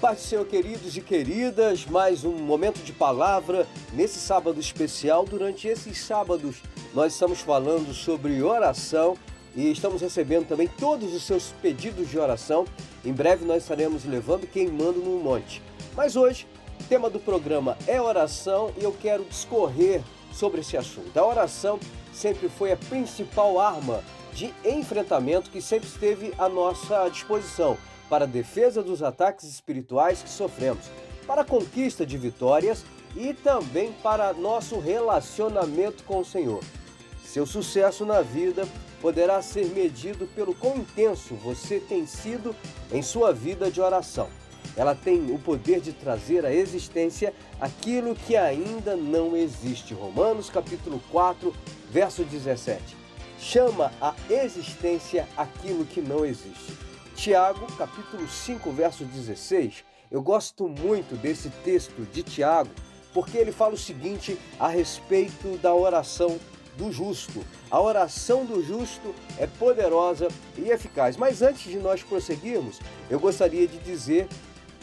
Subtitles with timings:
[0.00, 5.24] Paz Senhor, queridos e queridas, mais um momento de palavra nesse sábado especial.
[5.24, 6.56] Durante esses sábados,
[6.92, 9.16] nós estamos falando sobre oração
[9.54, 12.66] e estamos recebendo também todos os seus pedidos de oração.
[13.04, 15.62] Em breve, nós estaremos levando queimando no monte.
[15.94, 16.46] Mas hoje,
[16.80, 20.02] o tema do programa é oração e eu quero discorrer
[20.32, 21.16] sobre esse assunto.
[21.16, 21.78] A oração
[22.12, 24.02] sempre foi a principal arma
[24.34, 27.78] de enfrentamento que sempre esteve à nossa disposição
[28.08, 30.84] para a defesa dos ataques espirituais que sofremos,
[31.26, 32.84] para a conquista de vitórias
[33.16, 36.62] e também para nosso relacionamento com o Senhor.
[37.24, 38.66] Seu sucesso na vida
[39.00, 42.54] poderá ser medido pelo quão intenso você tem sido
[42.92, 44.28] em sua vida de oração.
[44.76, 49.94] Ela tem o poder de trazer à existência aquilo que ainda não existe.
[49.94, 51.54] Romanos capítulo 4,
[51.90, 52.96] verso 17.
[53.38, 56.83] Chama a existência aquilo que não existe.
[57.14, 59.84] Tiago, capítulo 5, verso 16.
[60.10, 62.70] Eu gosto muito desse texto de Tiago,
[63.12, 66.38] porque ele fala o seguinte a respeito da oração
[66.76, 67.44] do justo.
[67.70, 71.16] A oração do justo é poderosa e eficaz.
[71.16, 74.28] Mas antes de nós prosseguirmos, eu gostaria de dizer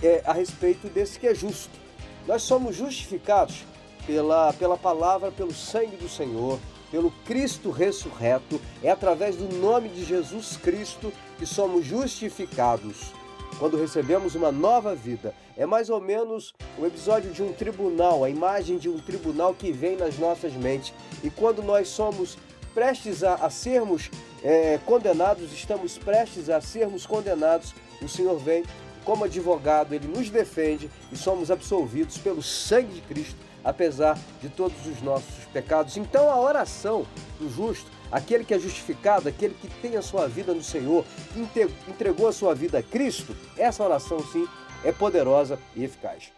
[0.02, 1.78] é, a respeito desse que é justo.
[2.26, 3.66] Nós somos justificados
[4.08, 6.60] pela, pela palavra, pelo sangue do Senhor,
[6.92, 13.14] pelo Cristo ressurreto, é através do nome de Jesus Cristo que somos justificados.
[13.58, 18.30] Quando recebemos uma nova vida, é mais ou menos o episódio de um tribunal, a
[18.30, 20.94] imagem de um tribunal que vem nas nossas mentes.
[21.24, 22.38] E quando nós somos
[22.74, 24.10] prestes a, a sermos
[24.44, 28.64] é, condenados, estamos prestes a sermos condenados, o Senhor vem
[29.06, 34.86] como advogado, ele nos defende e somos absolvidos pelo sangue de Cristo apesar de todos
[34.86, 35.98] os nossos pecados.
[35.98, 37.06] Então a oração
[37.40, 41.40] do justo, aquele que é justificado, aquele que tem a sua vida no Senhor, que
[41.88, 44.48] entregou a sua vida a Cristo, essa oração sim
[44.84, 46.32] é poderosa e eficaz.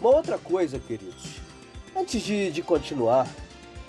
[0.00, 1.40] Uma outra coisa, queridos,
[1.96, 3.26] antes de, de continuar,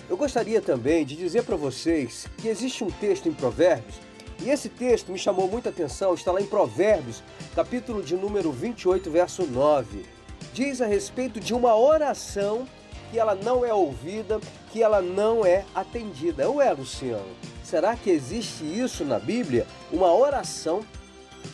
[0.08, 3.94] eu gostaria também de dizer para vocês que existe um texto em Provérbios,
[4.42, 7.22] e esse texto me chamou muita atenção, está lá em Provérbios,
[7.54, 10.20] capítulo de número 28, verso 9
[10.52, 12.66] diz a respeito de uma oração
[13.10, 14.40] que ela não é ouvida,
[14.70, 16.50] que ela não é atendida.
[16.50, 17.34] Ué, Luciano,
[17.64, 19.66] será que existe isso na Bíblia?
[19.92, 20.84] Uma oração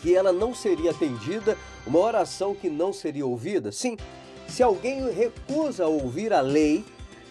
[0.02, 1.56] que ela não seria atendida,
[1.86, 3.72] uma oração que não seria ouvida?
[3.72, 3.96] Sim,
[4.48, 6.84] se alguém recusa ouvir a lei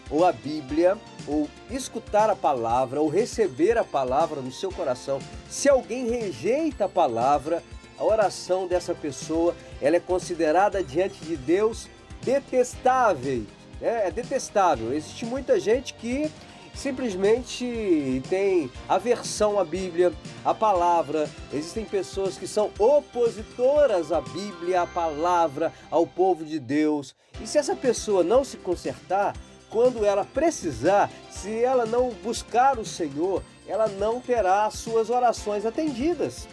[0.09, 0.97] ou a Bíblia,
[1.27, 5.19] ou escutar a palavra, ou receber a palavra no seu coração,
[5.49, 7.63] se alguém rejeita a palavra,
[7.97, 11.87] a oração dessa pessoa ela é considerada diante de Deus
[12.21, 13.45] detestável.
[13.81, 14.93] É, é detestável.
[14.93, 16.31] Existe muita gente que
[16.75, 20.13] simplesmente tem aversão à Bíblia,
[20.43, 21.29] à palavra.
[21.53, 27.15] Existem pessoas que são opositoras à Bíblia, à palavra, ao povo de Deus.
[27.41, 29.33] E se essa pessoa não se consertar,
[29.69, 35.65] quando ela precisar, se ela não buscar o Senhor, ela não terá as suas orações
[35.65, 36.47] atendidas.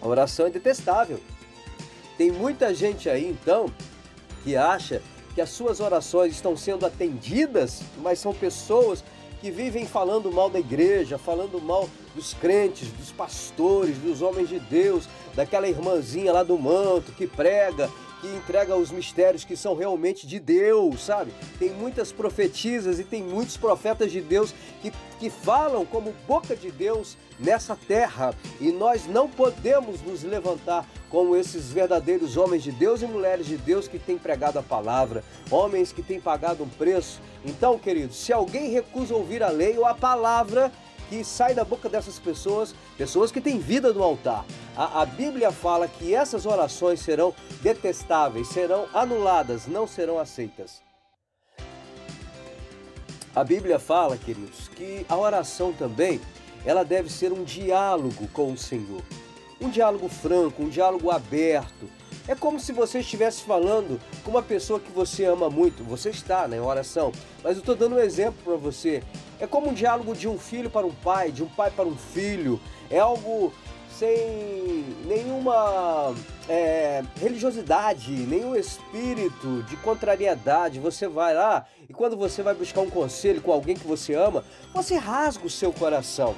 [0.00, 1.20] A oração é detestável.
[2.16, 3.72] Tem muita gente aí então
[4.42, 5.02] que acha
[5.36, 9.04] que as suas orações estão sendo atendidas, mas são pessoas
[9.38, 14.58] que vivem falando mal da igreja, falando mal dos crentes, dos pastores, dos homens de
[14.58, 20.26] Deus, daquela irmãzinha lá do manto que prega que entrega os mistérios que são realmente
[20.26, 21.32] de Deus, sabe?
[21.58, 26.70] Tem muitas profetisas e tem muitos profetas de Deus que, que falam como boca de
[26.70, 33.02] Deus nessa terra e nós não podemos nos levantar como esses verdadeiros homens de Deus
[33.02, 37.20] e mulheres de Deus que têm pregado a palavra, homens que têm pagado um preço.
[37.44, 40.72] Então, queridos, se alguém recusa ouvir a lei ou a palavra,
[41.08, 44.44] que sai da boca dessas pessoas, pessoas que têm vida no altar.
[44.76, 50.82] A, a, Bíblia fala que essas orações serão detestáveis, serão anuladas, não serão aceitas.
[53.34, 56.20] A Bíblia fala, queridos, que a oração também
[56.64, 59.02] ela deve ser um diálogo com o Senhor.
[59.60, 61.88] Um diálogo franco, um diálogo aberto.
[62.28, 65.84] É como se você estivesse falando com uma pessoa que você ama muito.
[65.84, 67.12] Você está né, oração,
[67.42, 69.02] mas eu estou dando um exemplo para você.
[69.38, 71.96] É como um diálogo de um filho para um pai, de um pai para um
[71.96, 72.60] filho.
[72.90, 73.52] É algo
[73.98, 76.14] sem nenhuma
[76.48, 80.78] é, religiosidade, nenhum espírito de contrariedade.
[80.78, 84.44] Você vai lá e quando você vai buscar um conselho com alguém que você ama,
[84.74, 86.34] você rasga o seu coração.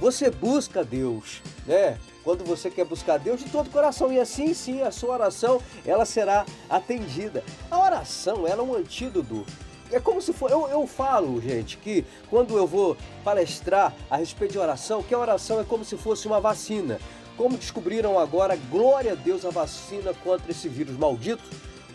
[0.00, 1.98] Você busca Deus, né?
[2.24, 5.60] Quando você quer buscar Deus de todo o coração e assim sim a sua oração
[5.84, 7.44] ela será atendida.
[7.70, 9.44] A oração ela é um antídoto
[9.90, 10.50] é como se for.
[10.50, 15.18] Eu, eu falo, gente, que quando eu vou palestrar a respeito de oração, que a
[15.18, 16.98] oração é como se fosse uma vacina.
[17.36, 21.42] como descobriram agora, glória a Deus, a vacina contra esse vírus maldito.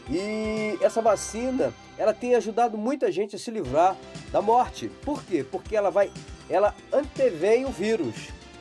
[0.09, 3.95] E essa vacina, ela tem ajudado muita gente a se livrar
[4.31, 4.89] da morte.
[5.03, 5.45] Por quê?
[5.49, 6.11] Porque ela vai,
[6.49, 8.15] ela antevém o vírus.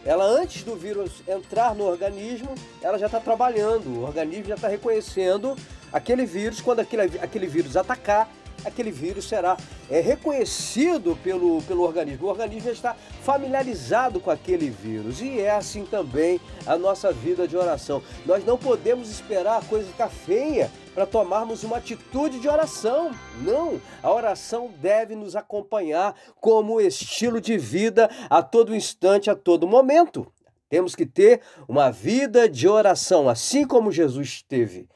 [0.05, 3.89] Ela antes do vírus entrar no organismo, ela já está trabalhando.
[3.89, 5.57] O organismo já está reconhecendo
[5.93, 6.61] aquele vírus.
[6.61, 8.31] Quando aquele, aquele vírus atacar,
[8.65, 9.57] aquele vírus será
[9.91, 12.27] é, reconhecido pelo, pelo organismo.
[12.27, 15.21] O organismo já está familiarizado com aquele vírus.
[15.21, 18.03] E é assim também a nossa vida de oração.
[18.27, 23.13] Nós não podemos esperar a coisa ficar feia para tomarmos uma atitude de oração.
[23.43, 29.69] Não, a oração deve nos acompanhar como estilo de vida a todo instante, a todo
[29.69, 30.27] momento.
[30.69, 34.87] Temos que ter uma vida de oração, assim como Jesus teve.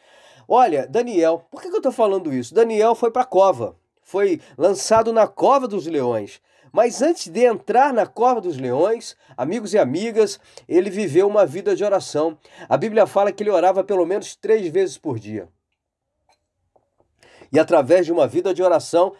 [0.48, 2.54] Olha, Daniel, por que eu estou falando isso?
[2.54, 6.40] Daniel foi para a cova, foi lançado na cova dos leões.
[6.72, 11.76] Mas antes de entrar na cova dos leões, amigos e amigas, ele viveu uma vida
[11.76, 12.38] de oração.
[12.66, 15.48] A Bíblia fala que ele orava pelo menos três vezes por dia.
[17.52, 19.12] E através de uma vida de oração,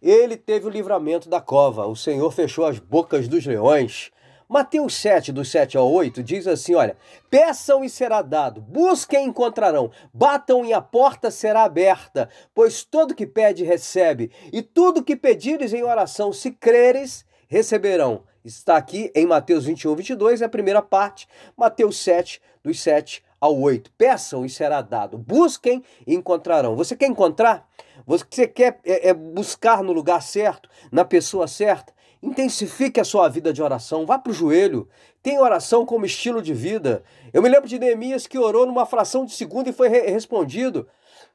[0.00, 1.86] ele teve o livramento da cova.
[1.86, 4.12] O Senhor fechou as bocas dos leões.
[4.50, 6.96] Mateus 7, do 7 ao 8, diz assim: olha,
[7.30, 13.14] peçam e será dado, busquem e encontrarão, batam e a porta será aberta, pois todo
[13.14, 18.24] que pede recebe, e tudo que pedires em oração, se creres, receberão.
[18.44, 23.56] Está aqui em Mateus 21, 22, é a primeira parte, Mateus 7, dos 7 ao
[23.56, 23.92] 8.
[23.96, 26.74] Peçam e será dado, busquem e encontrarão.
[26.74, 27.68] Você quer encontrar?
[28.04, 31.92] Você quer é, é, buscar no lugar certo, na pessoa certa?
[32.22, 34.86] Intensifique a sua vida de oração, vá para o joelho.
[35.22, 37.02] Tenha oração como estilo de vida.
[37.32, 40.86] Eu me lembro de Neemias que orou numa fração de segundo e foi re respondido.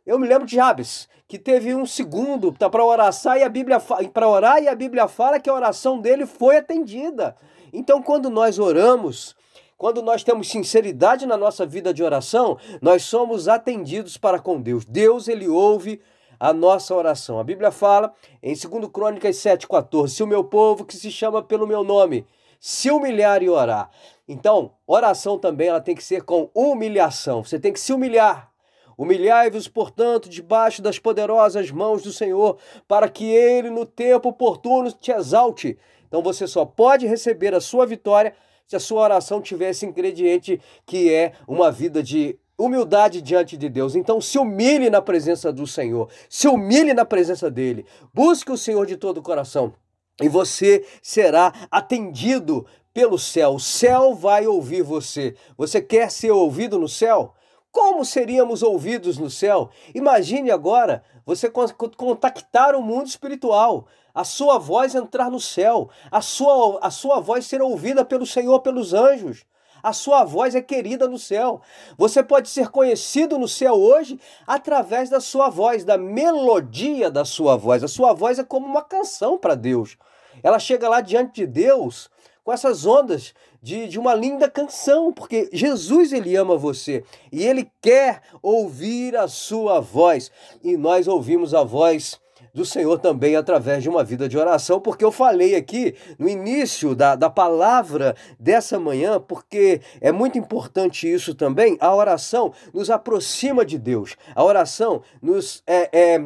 [0.06, 4.30] Eu me lembro de Jabes, que teve um segundo para orar e a Bíblia para
[4.30, 7.36] orar e a Bíblia fala que a oração dele foi atendida.
[7.74, 9.36] Então, quando nós oramos,
[9.78, 14.86] quando nós temos sinceridade na nossa vida de oração, nós somos atendidos para com Deus.
[14.86, 16.00] Deus ele ouve
[16.40, 17.40] a nossa oração.
[17.40, 21.68] A Bíblia fala em 2 Crônicas 7,14: Se o meu povo que se chama pelo
[21.68, 22.26] meu nome
[22.60, 23.92] se humilhar e orar.
[24.28, 27.44] Então, oração também ela tem que ser com humilhação.
[27.44, 28.52] Você tem que se humilhar.
[28.98, 35.12] Humilhai-vos, portanto, debaixo das poderosas mãos do Senhor, para que ele no tempo oportuno te
[35.12, 35.78] exalte.
[36.08, 38.34] Então você só pode receber a sua vitória
[38.66, 43.70] se a sua oração tiver esse ingrediente que é uma vida de humildade diante de
[43.70, 43.96] Deus.
[43.96, 47.86] Então se humilhe na presença do Senhor, se humilhe na presença dele.
[48.14, 49.74] Busque o Senhor de todo o coração
[50.22, 53.56] e você será atendido pelo céu.
[53.56, 55.36] O céu vai ouvir você.
[55.58, 57.34] Você quer ser ouvido no céu?
[57.72, 59.70] Como seríamos ouvidos no céu?
[59.94, 66.80] Imagine agora você contactar o mundo espiritual, a sua voz entrar no céu, a sua,
[66.82, 69.46] a sua voz ser ouvida pelo Senhor, pelos anjos.
[69.86, 71.62] A sua voz é querida no céu.
[71.96, 77.56] Você pode ser conhecido no céu hoje através da sua voz, da melodia da sua
[77.56, 77.84] voz.
[77.84, 79.96] A sua voz é como uma canção para Deus.
[80.42, 82.10] Ela chega lá diante de Deus
[82.44, 87.72] com essas ondas de, de uma linda canção, porque Jesus ele ama você e ele
[87.80, 90.32] quer ouvir a sua voz.
[90.64, 92.20] E nós ouvimos a voz
[92.56, 96.96] do Senhor também através de uma vida de oração, porque eu falei aqui no início
[96.96, 101.78] da, da palavra dessa manhã, porque é muito importante isso também.
[101.82, 106.24] A oração nos aproxima de Deus, a oração nos é, é,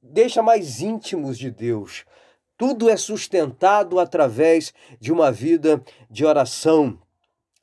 [0.00, 2.04] deixa mais íntimos de Deus.
[2.56, 6.96] Tudo é sustentado através de uma vida de oração.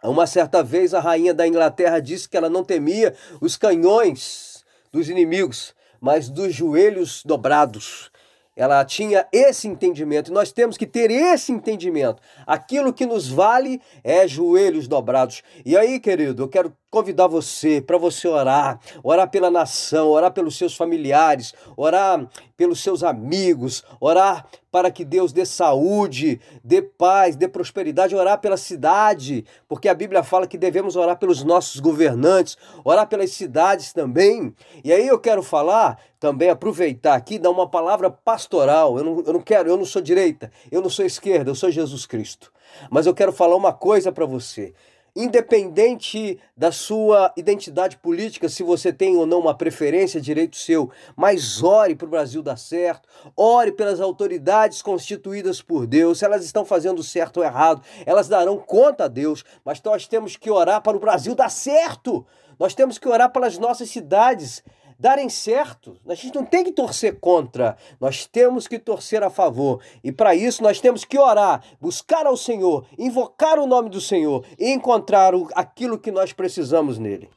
[0.03, 5.07] Uma certa vez a rainha da Inglaterra disse que ela não temia os canhões dos
[5.07, 8.11] inimigos, mas dos joelhos dobrados.
[8.59, 12.21] Ela tinha esse entendimento e nós temos que ter esse entendimento.
[12.45, 15.41] Aquilo que nos vale é joelhos dobrados.
[15.65, 20.57] E aí, querido, eu quero convidar você para você orar, orar pela nação, orar pelos
[20.57, 22.27] seus familiares, orar
[22.57, 28.57] pelos seus amigos, orar para que Deus dê saúde, dê paz, dê prosperidade, orar pela
[28.57, 34.53] cidade, porque a Bíblia fala que devemos orar pelos nossos governantes, orar pelas cidades também.
[34.83, 38.97] E aí eu quero falar também, aproveitar aqui, dar uma palavra pastoral.
[38.97, 41.71] Eu não, eu não quero, eu não sou direita, eu não sou esquerda, eu sou
[41.71, 42.51] Jesus Cristo.
[42.91, 44.73] Mas eu quero falar uma coisa para você
[45.15, 51.63] independente da sua identidade política, se você tem ou não uma preferência, direito seu, mas
[51.63, 56.65] ore para o Brasil dar certo, ore pelas autoridades constituídas por Deus, se elas estão
[56.65, 60.97] fazendo certo ou errado, elas darão conta a Deus, mas nós temos que orar para
[60.97, 62.25] o Brasil dar certo,
[62.59, 64.63] nós temos que orar pelas nossas cidades,
[64.99, 65.97] darem certo.
[66.07, 69.81] A gente não tem que torcer contra, nós temos que torcer a favor.
[70.03, 74.45] E para isso nós temos que orar, buscar ao Senhor, invocar o nome do Senhor
[74.59, 77.29] e encontrar aquilo que nós precisamos nele.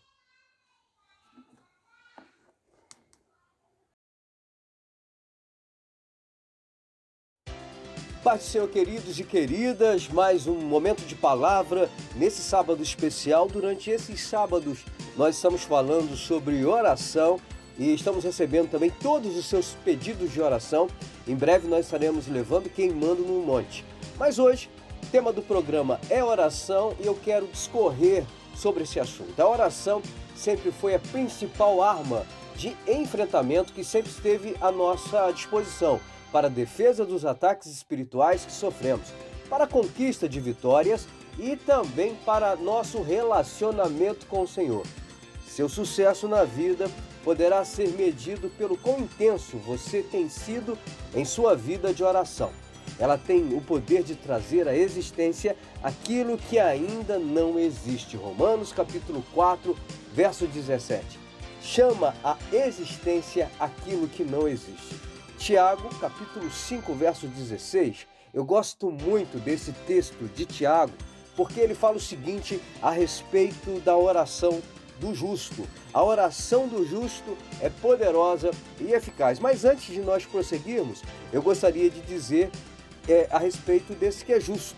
[8.23, 13.49] Pai do Senhor, queridos e queridas, mais um momento de palavra nesse sábado especial.
[13.49, 14.85] Durante esses sábados,
[15.17, 17.39] nós estamos falando sobre oração
[17.79, 20.89] e estamos recebendo também todos os seus pedidos de oração.
[21.27, 23.85] Em breve nós estaremos levando e queimando no monte.
[24.19, 24.71] Mas hoje,
[25.03, 29.39] o tema do programa é oração e eu quero discorrer sobre esse assunto.
[29.41, 30.03] A oração
[30.35, 32.25] sempre foi a principal arma
[32.57, 36.01] de enfrentamento que sempre esteve à nossa disposição
[36.31, 39.09] para a defesa dos ataques espirituais que sofremos,
[39.51, 41.07] para a conquista de vitórias
[41.39, 44.83] e também para nosso relacionamento com o Senhor.
[45.55, 46.91] Seu sucesso na vida
[47.23, 50.79] poderá ser medido pelo quão intenso você tem sido
[51.15, 52.51] em sua vida de oração.
[52.99, 58.17] Ela tem o poder de trazer à existência aquilo que ainda não existe.
[58.17, 59.77] Romanos capítulo 4,
[60.15, 61.21] verso 17.
[61.61, 64.99] Chama a existência aquilo que não existe.
[65.37, 68.07] Tiago, capítulo 5, verso 16.
[68.33, 70.95] Eu gosto muito desse texto de Tiago,
[71.37, 74.63] porque ele fala o seguinte a respeito da oração
[75.01, 75.67] do justo.
[75.93, 79.39] A oração do justo é poderosa e eficaz.
[79.39, 82.51] Mas antes de nós prosseguirmos, eu gostaria de dizer
[83.09, 84.77] é, a respeito desse que é justo.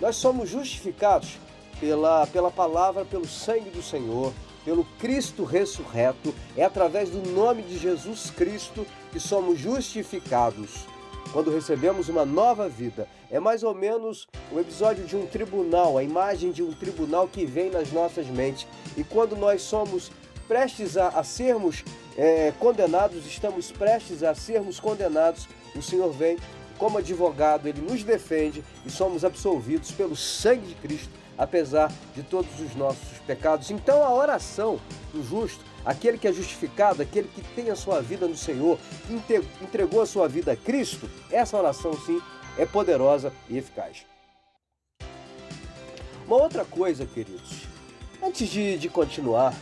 [0.00, 1.38] Nós somos justificados
[1.78, 4.32] pela, pela palavra, pelo sangue do Senhor,
[4.64, 10.86] pelo Cristo ressurreto, é através do nome de Jesus Cristo que somos justificados.
[11.32, 16.02] Quando recebemos uma nova vida, é mais ou menos o episódio de um tribunal, a
[16.02, 18.66] imagem de um tribunal que vem nas nossas mentes.
[18.96, 20.10] E quando nós somos
[20.48, 21.84] prestes a, a sermos
[22.16, 26.36] é, condenados, estamos prestes a sermos condenados, o Senhor vem
[26.76, 32.60] como advogado, ele nos defende e somos absolvidos pelo sangue de Cristo apesar de todos
[32.60, 33.70] os nossos pecados.
[33.70, 34.78] Então a oração
[35.10, 39.14] do justo, aquele que é justificado, aquele que tem a sua vida no Senhor, que
[39.62, 42.20] entregou a sua vida a Cristo, essa oração sim
[42.58, 44.04] é poderosa e eficaz.
[46.26, 47.62] Uma outra coisa, queridos,
[48.22, 49.54] antes de, de continuar,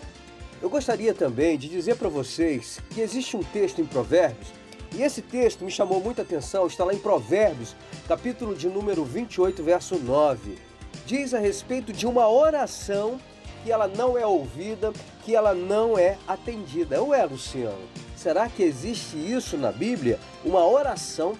[0.60, 4.48] eu gostaria também de dizer para vocês que existe um texto em Provérbios,
[4.94, 9.62] e esse texto me chamou muita atenção, está lá em Provérbios, capítulo de número 28,
[9.62, 10.68] verso 9
[11.08, 13.18] diz a respeito de uma oração
[13.62, 14.92] que ela não é ouvida,
[15.24, 17.02] que ela não é atendida.
[17.02, 20.18] Ué, Luciano, será que existe isso na Bíblia?
[20.44, 21.34] Uma oração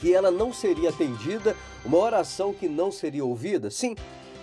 [0.00, 3.70] que ela não seria atendida, uma oração que não seria ouvida?
[3.70, 3.96] Sim,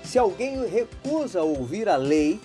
[0.04, 2.40] se alguém recusa ouvir a lei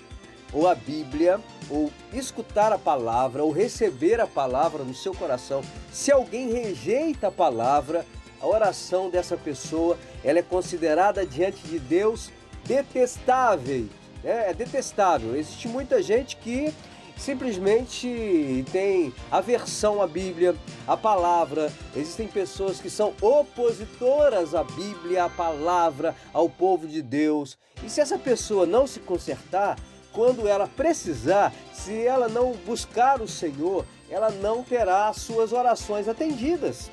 [0.51, 1.39] ou a Bíblia,
[1.69, 7.31] ou escutar a palavra, ou receber a palavra no seu coração, se alguém rejeita a
[7.31, 8.05] palavra,
[8.39, 12.31] a oração dessa pessoa ela é considerada diante de Deus
[12.65, 13.87] detestável.
[14.23, 15.35] É, é detestável.
[15.35, 16.73] Existe muita gente que
[17.17, 20.55] simplesmente tem aversão à Bíblia,
[20.87, 21.71] à palavra.
[21.95, 27.57] Existem pessoas que são opositoras à Bíblia, à palavra, ao povo de Deus.
[27.83, 29.77] E se essa pessoa não se consertar,
[30.11, 36.89] quando ela precisar, se ela não buscar o Senhor, ela não terá suas orações atendidas.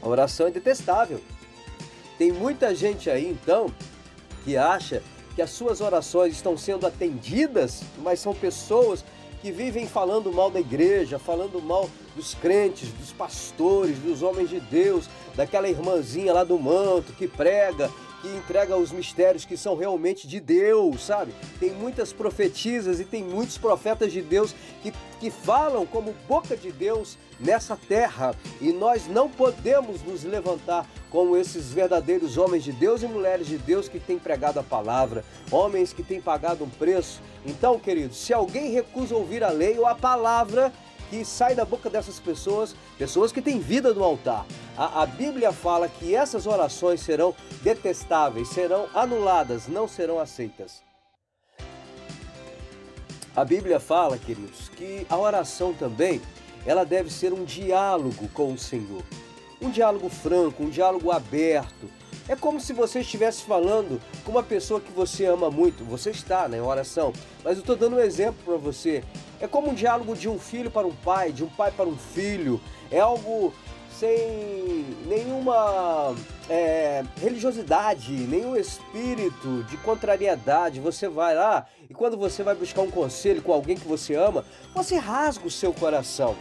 [0.00, 1.20] A oração é detestável.
[2.16, 3.66] Tem muita gente aí, então,
[4.44, 5.02] que acha
[5.34, 9.04] que as suas orações estão sendo atendidas, mas são pessoas
[9.40, 14.60] que vivem falando mal da igreja, falando mal dos crentes, dos pastores, dos homens de
[14.60, 17.90] Deus, daquela irmãzinha lá do manto que prega,
[18.22, 21.34] que entrega os mistérios que são realmente de Deus, sabe?
[21.58, 26.70] Tem muitas profetisas e tem muitos profetas de Deus que, que falam como boca de
[26.70, 28.34] Deus nessa terra.
[28.60, 33.58] E nós não podemos nos levantar como esses verdadeiros homens de Deus e mulheres de
[33.58, 37.20] Deus que têm pregado a palavra, homens que têm pagado um preço.
[37.44, 40.72] Então, queridos, se alguém recusa ouvir a lei ou a palavra,
[41.12, 44.46] que sai da boca dessas pessoas, pessoas que têm vida no altar.
[44.74, 50.82] A, a, Bíblia fala que essas orações serão detestáveis, serão anuladas, não serão aceitas.
[53.36, 56.18] A Bíblia fala, queridos, que a oração também
[56.64, 59.02] ela deve ser um diálogo com o Senhor.
[59.60, 61.90] Um diálogo franco, um diálogo aberto.
[62.26, 65.84] É como se você estivesse falando com uma pessoa que você ama muito.
[65.84, 67.12] Você está na né, oração,
[67.44, 69.04] mas eu estou dando um exemplo para você.
[69.42, 71.96] É como um diálogo de um filho para um pai, de um pai para um
[71.96, 72.60] filho.
[72.92, 73.52] É algo
[73.90, 76.14] sem nenhuma
[76.48, 80.78] é, religiosidade, nenhum espírito de contrariedade.
[80.78, 84.44] Você vai lá e quando você vai buscar um conselho com alguém que você ama,
[84.72, 86.36] você rasga o seu coração.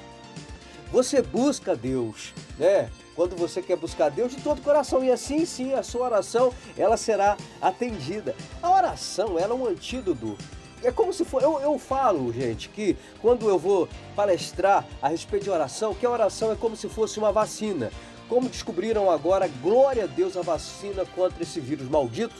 [0.91, 2.87] Você busca Deus, né?
[3.15, 6.53] Quando você quer buscar Deus de todo o coração e assim sim a sua oração
[6.77, 8.35] ela será atendida.
[8.61, 10.37] A oração ela é um antídoto
[10.83, 11.41] é como se for.
[11.41, 16.09] Eu, eu falo, gente, que quando eu vou palestrar a respeito de oração, que a
[16.09, 17.91] oração é como se fosse uma vacina.
[18.27, 22.35] Como descobriram agora, glória a Deus, a vacina contra esse vírus maldito.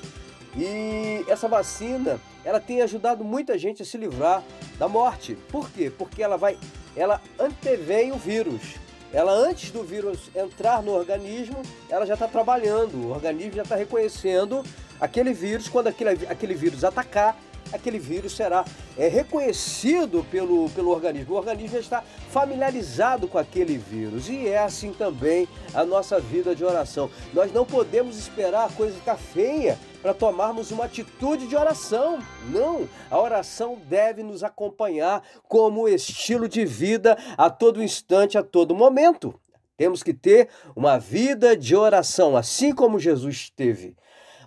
[0.55, 4.43] E essa vacina, ela tem ajudado muita gente a se livrar
[4.77, 5.37] da morte.
[5.49, 5.91] Por quê?
[5.95, 6.57] Porque ela vai,
[6.95, 8.75] ela antevém o vírus.
[9.13, 12.95] Ela antes do vírus entrar no organismo, ela já está trabalhando.
[12.95, 14.63] O organismo já está reconhecendo
[14.99, 15.67] aquele vírus.
[15.67, 17.37] Quando aquele, aquele vírus atacar,
[17.71, 18.65] aquele vírus será
[18.97, 21.33] é, reconhecido pelo, pelo organismo.
[21.33, 24.29] O organismo já está familiarizado com aquele vírus.
[24.29, 27.09] E é assim também a nossa vida de oração.
[27.33, 32.19] Nós não podemos esperar a coisa ficar feia para tomarmos uma atitude de oração.
[32.49, 38.75] Não, a oração deve nos acompanhar como estilo de vida a todo instante, a todo
[38.75, 39.33] momento.
[39.77, 43.95] Temos que ter uma vida de oração, assim como Jesus teve.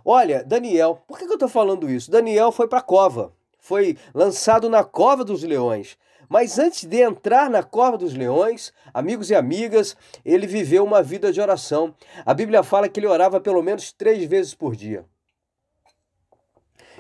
[0.05, 2.11] Olha, Daniel, por que eu estou falando isso?
[2.11, 5.97] Daniel foi para a cova, foi lançado na cova dos leões.
[6.29, 11.33] Mas antes de entrar na cova dos leões, amigos e amigas, ele viveu uma vida
[11.33, 11.95] de oração.
[12.25, 15.05] A Bíblia fala que ele orava pelo menos três vezes por dia.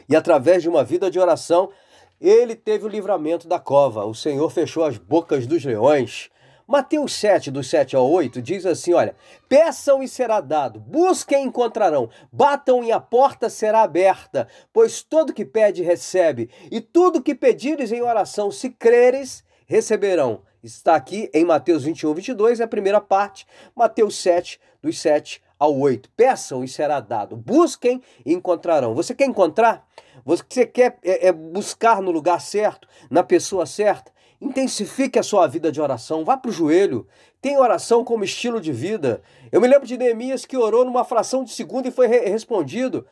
[0.08, 1.70] E através de uma vida de oração,
[2.20, 4.04] ele teve o livramento da cova.
[4.04, 6.30] O Senhor fechou as bocas dos leões.
[6.66, 9.14] Mateus 7, do 7 ao 8, diz assim: olha,
[9.46, 15.34] peçam e será dado, busquem e encontrarão, batam e a porta será aberta, pois todo
[15.34, 20.40] que pede recebe, e tudo que pedires em oração, se creres, receberão.
[20.62, 25.78] Está aqui em Mateus 21, 22, é a primeira parte, Mateus 7, dos 7 ao
[25.78, 26.08] 8.
[26.16, 28.94] Peçam e será dado, busquem e encontrarão.
[28.94, 29.86] Você quer encontrar?
[30.24, 34.13] Você quer é, é, buscar no lugar certo, na pessoa certa?
[34.40, 37.06] Intensifique a sua vida de oração, vá para o joelho,
[37.40, 39.22] tenha oração como estilo de vida.
[39.52, 43.06] Eu me lembro de Neemias que orou numa fração de segundo e foi re respondido.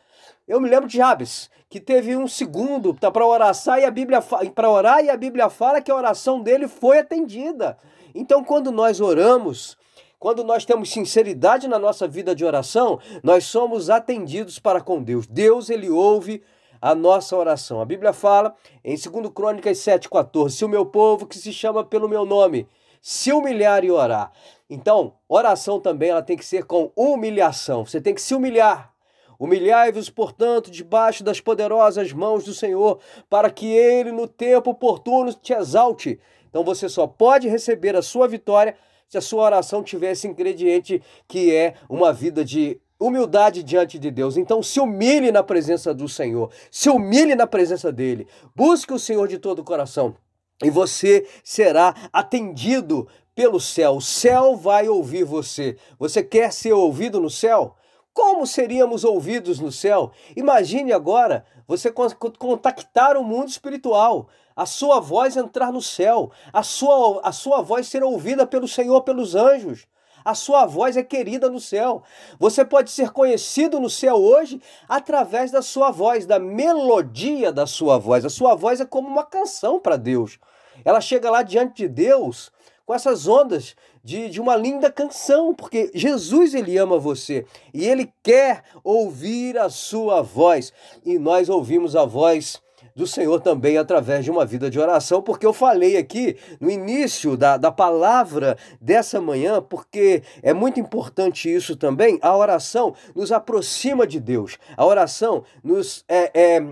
[0.47, 4.21] Eu me lembro de Jabes, que teve um segundo para orar e a Bíblia
[4.55, 7.79] para orar e a Bíblia fala que a oração dele foi atendida.
[8.15, 9.79] Então, quando nós oramos,
[10.19, 15.27] quando nós temos sinceridade na nossa vida de oração, nós somos atendidos para com Deus.
[15.27, 16.43] Deus ele ouve
[16.83, 17.81] a nossa oração.
[17.81, 22.09] A Bíblia fala em 2 Crônicas 7,14: Se o meu povo que se chama pelo
[22.09, 22.67] meu nome
[23.01, 24.33] se humilhar e orar.
[24.71, 27.85] Então, oração também ela tem que ser com humilhação.
[27.85, 28.93] Você tem que se humilhar.
[29.39, 35.53] Humilhai-vos, portanto, debaixo das poderosas mãos do Senhor, para que ele no tempo oportuno te
[35.53, 36.21] exalte.
[36.49, 38.77] Então você só pode receber a sua vitória
[39.09, 44.11] se a sua oração tiver esse ingrediente que é uma vida de humildade diante de
[44.11, 44.37] Deus.
[44.37, 48.27] Então se humilhe na presença do Senhor, se humilhe na presença dele.
[48.55, 50.15] Busque o Senhor de todo o coração
[50.63, 53.97] e você será atendido pelo céu.
[53.97, 55.77] O céu vai ouvir você.
[55.99, 57.75] Você quer ser ouvido no céu?
[58.15, 60.13] Como seríamos ouvidos no céu?
[60.37, 67.21] Imagine agora você contactar o mundo espiritual, a sua voz entrar no céu, a sua,
[67.25, 69.87] a sua voz ser ouvida pelo Senhor, pelos anjos.
[70.25, 72.03] A sua voz é querida no céu.
[72.39, 77.99] Você pode ser conhecido no céu hoje através da sua voz, da melodia da sua
[77.99, 78.25] voz.
[78.25, 80.39] A sua voz é como uma canção para Deus.
[80.85, 82.51] Ela chega lá diante de Deus
[82.85, 88.13] com essas ondas de, de uma linda canção, porque Jesus ele ama você e ele
[88.23, 90.73] quer ouvir a sua voz.
[91.05, 92.61] E nós ouvimos a voz
[92.95, 97.37] do Senhor também através de uma vida de oração, porque eu falei aqui no início
[97.37, 102.19] da, da palavra dessa manhã, porque é muito importante isso também.
[102.23, 106.67] A oração nos aproxima de Deus, a oração nos é, é,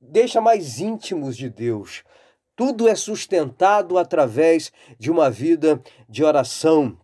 [0.00, 2.04] deixa mais íntimos de Deus.
[2.54, 6.96] Tudo é sustentado através de uma vida de oração.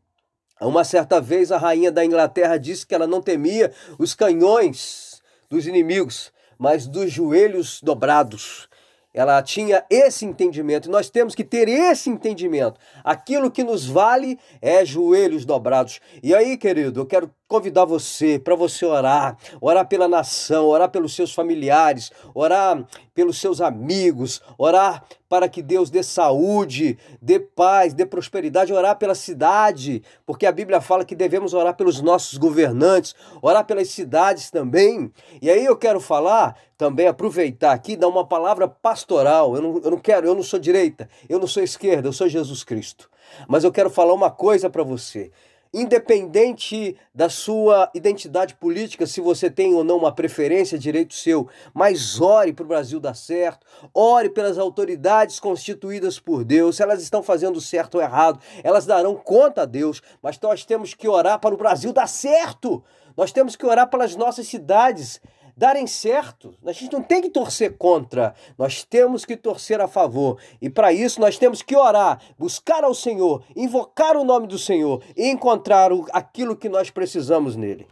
[0.58, 5.66] Uma certa vez a rainha da Inglaterra disse que ela não temia os canhões dos
[5.66, 8.68] inimigos, mas dos joelhos dobrados.
[9.12, 12.78] Ela tinha esse entendimento e nós temos que ter esse entendimento.
[13.02, 16.00] Aquilo que nos vale é joelhos dobrados.
[16.22, 21.14] E aí, querido, eu quero convidar você para você orar, orar pela nação, orar pelos
[21.14, 22.82] seus familiares, orar
[23.14, 29.14] pelos seus amigos, orar para que Deus dê saúde, dê paz, dê prosperidade, orar pela
[29.14, 35.12] cidade, porque a Bíblia fala que devemos orar pelos nossos governantes, orar pelas cidades também.
[35.42, 39.54] E aí eu quero falar, também aproveitar aqui, dar uma palavra pastoral.
[39.54, 42.30] Eu não, eu não quero, eu não sou direita, eu não sou esquerda, eu sou
[42.30, 43.10] Jesus Cristo.
[43.46, 45.30] Mas eu quero falar uma coisa para você.
[45.72, 52.20] Independente da sua identidade política, se você tem ou não uma preferência, direito seu, mas
[52.20, 57.22] ore para o Brasil dar certo, ore pelas autoridades constituídas por Deus, se elas estão
[57.22, 61.54] fazendo certo ou errado, elas darão conta a Deus, mas nós temos que orar para
[61.54, 62.84] o Brasil dar certo,
[63.16, 65.20] nós temos que orar pelas nossas cidades
[65.56, 66.54] darem certo.
[66.64, 70.38] A gente não tem que torcer contra, nós temos que torcer a favor.
[70.60, 75.02] E para isso nós temos que orar, buscar ao Senhor, invocar o nome do Senhor
[75.16, 77.86] e encontrar aquilo que nós precisamos nele.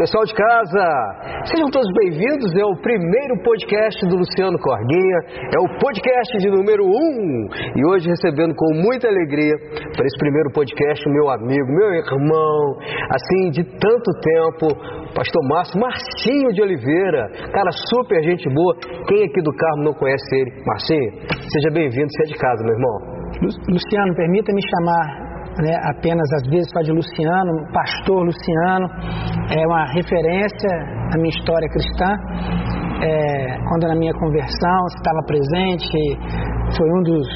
[0.00, 0.84] Pessoal de casa,
[1.44, 2.56] sejam todos bem-vindos.
[2.56, 5.18] É o primeiro podcast do Luciano Corguinha,
[5.52, 6.88] é o podcast de número 1.
[6.88, 7.48] Um.
[7.76, 9.52] E hoje recebendo com muita alegria
[9.92, 12.80] para esse primeiro podcast meu amigo, meu irmão,
[13.12, 14.72] assim, de tanto tempo,
[15.12, 18.74] Pastor Márcio, Marcinho de Oliveira, cara super gente boa.
[19.06, 20.64] Quem aqui do Carmo não conhece ele?
[20.64, 23.20] Marcinho, seja bem-vindo, você é de casa, meu irmão.
[23.68, 28.86] Luciano, permita-me chamar né, apenas às vezes só de Luciano, pastor Luciano,
[29.50, 30.70] é uma referência
[31.10, 32.14] na minha história cristã.
[33.02, 35.96] É, quando na minha conversão estava presente,
[36.76, 37.26] foi um dos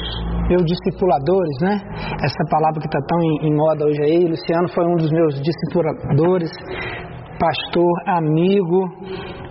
[0.47, 1.81] meus discipuladores, né?
[2.23, 5.41] Essa palavra que está tão em, em moda hoje aí, Luciano foi um dos meus
[5.41, 6.51] discipuladores,
[7.39, 8.85] pastor, amigo.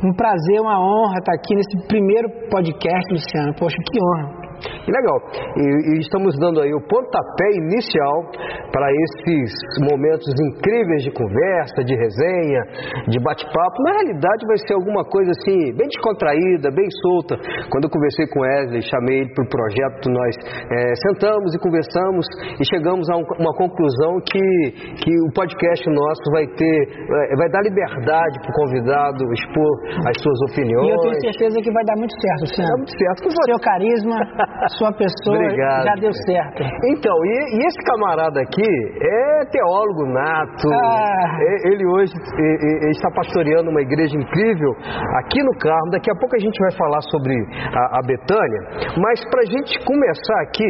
[0.04, 3.54] Um prazer, uma honra estar aqui nesse primeiro podcast, Luciano.
[3.58, 4.43] Poxa, que honra.
[4.84, 5.18] Que legal.
[5.56, 5.64] E,
[5.96, 8.30] e, estamos dando aí o pontapé inicial
[8.72, 12.62] para esses momentos incríveis de conversa, de resenha,
[13.08, 13.76] de bate-papo.
[13.84, 17.36] Na realidade vai ser alguma coisa assim, bem descontraída, bem solta.
[17.70, 20.34] Quando eu conversei com Wesley, chamei ele para o projeto, nós
[20.70, 22.26] é, sentamos e conversamos
[22.60, 24.46] e chegamos a um, uma conclusão que,
[25.02, 29.72] que o podcast nosso vai ter, é, vai dar liberdade para o convidado expor
[30.08, 30.88] as suas opiniões.
[30.88, 32.62] E eu tenho certeza que vai dar muito certo, Sam.
[32.62, 33.28] Vai dar muito certo.
[33.28, 34.16] O seu carisma
[34.60, 35.84] a sua pessoa Obrigado.
[35.84, 36.62] já deu certo.
[36.86, 38.70] Então, e, e, esse camarada aqui
[39.02, 40.68] é teólogo nato.
[40.72, 41.38] Ah.
[41.64, 44.70] Ele hoje ele está pastoreando uma igreja incrível
[45.18, 45.90] aqui no Carmo.
[45.90, 48.62] Daqui a pouco a gente vai falar sobre a, a Betânia.
[48.98, 50.68] Mas para a gente começar aqui,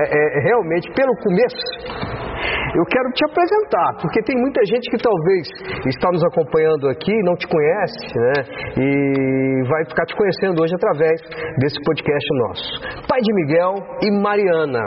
[0.00, 2.31] é, é, realmente pelo começo,
[2.74, 5.46] eu quero te apresentar, porque tem muita gente que talvez
[5.86, 8.32] está nos acompanhando aqui não te conhece, né?
[8.78, 11.20] E vai ficar te conhecendo hoje através
[11.58, 13.06] desse podcast nosso.
[13.08, 14.82] Pai de Miguel e Mariana,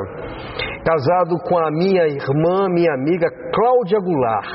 [0.85, 4.49] casado com a minha irmã, minha amiga Cláudia Goulart.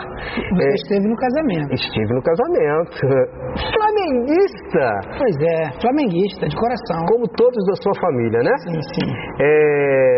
[0.55, 1.73] Você é, esteve no casamento.
[1.73, 2.99] Estive no casamento.
[3.75, 5.19] Flamenguista!
[5.19, 7.05] Pois é, flamenguista, de coração.
[7.09, 8.53] Como todos da sua família, né?
[8.59, 9.13] Sim, sim.
[9.41, 10.11] É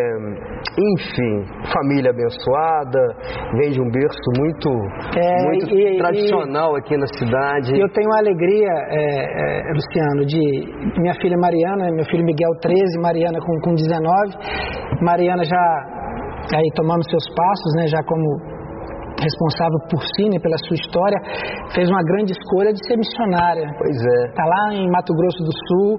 [0.79, 2.72] enfim, família abençoada,
[3.59, 4.69] vem de um berço muito,
[5.17, 7.79] é, muito e, tradicional e, aqui na cidade.
[7.79, 10.41] Eu tenho a alegria, é, é, Luciano, de
[11.01, 16.03] minha filha Mariana, meu filho Miguel 13, Mariana com, com 19, Mariana já
[16.55, 18.52] aí tomando seus passos, né, já como
[19.21, 21.19] responsável por si, né, pela sua história,
[21.75, 23.67] fez uma grande escolha de ser missionária.
[23.77, 24.19] Pois é.
[24.33, 25.91] Está lá em Mato Grosso do Sul,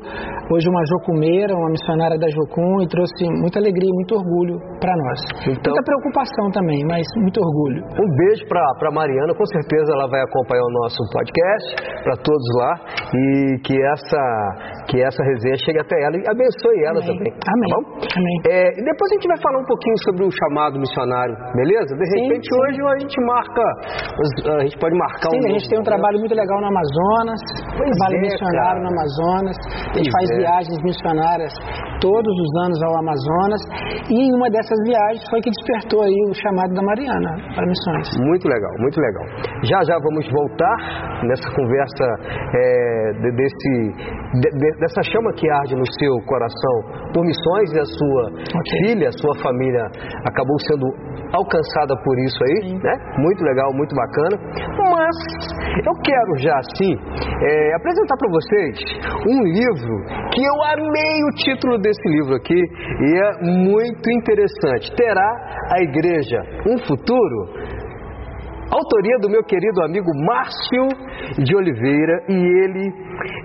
[0.52, 5.20] hoje uma jocumeira, uma missionária da Jocum, e trouxe muita alegria muito orgulho para nós.
[5.48, 7.82] Então, muita preocupação também, mas muito orgulho.
[7.84, 11.68] Um beijo para Mariana, com certeza ela vai acompanhar o nosso podcast,
[12.04, 12.72] para todos lá,
[13.14, 14.24] e que essa,
[14.90, 17.08] que essa resenha chegue até ela e abençoe ela Amém.
[17.08, 17.32] também.
[17.34, 17.70] Tá Amém.
[17.72, 18.38] Tá Amém.
[18.50, 21.92] É, depois a gente vai falar um pouquinho sobre o chamado missionário, beleza?
[21.96, 22.60] De repente sim, sim.
[22.60, 23.66] hoje gente marca,
[24.58, 25.48] a gente pode marcar Sim, um.
[25.48, 27.40] a gente tem um trabalho muito legal no Amazonas,
[27.76, 28.84] pois trabalho é, missionário cara.
[28.84, 29.56] no Amazonas.
[29.64, 30.36] A gente pois faz é.
[30.40, 31.54] viagens missionárias
[32.00, 33.62] todos os anos ao Amazonas.
[34.10, 38.08] E em uma dessas viagens foi que despertou aí o chamado da Mariana para missões.
[38.20, 39.26] Muito legal, muito legal.
[39.64, 40.76] Já já vamos voltar
[41.28, 42.06] nessa conversa
[42.54, 43.72] é, de, desse,
[44.40, 48.80] de, de, dessa chama que arde no seu coração por missões e a sua okay.
[48.86, 49.84] filha, a sua família
[50.26, 50.88] acabou sendo
[51.34, 52.78] alcançada por isso aí, Sim.
[52.78, 52.94] né?
[53.18, 54.38] Muito legal, muito bacana.
[54.78, 55.16] Mas
[55.86, 56.94] eu quero já assim
[57.42, 58.78] é, apresentar para vocês
[59.28, 59.96] um livro
[60.32, 64.96] que eu amei o título desse livro aqui e é muito interessante.
[64.96, 65.30] Terá
[65.72, 67.63] a igreja um futuro?
[68.72, 70.88] Autoria do meu querido amigo Márcio
[71.44, 72.92] de Oliveira e ele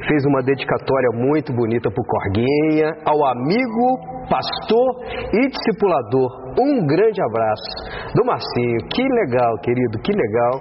[0.06, 4.88] fez uma dedicatória muito bonita para o Corguinha, ao amigo pastor
[5.32, 6.48] e discipulador.
[6.60, 8.78] Um grande abraço do Marcinho.
[8.92, 10.60] Que legal, querido, que legal.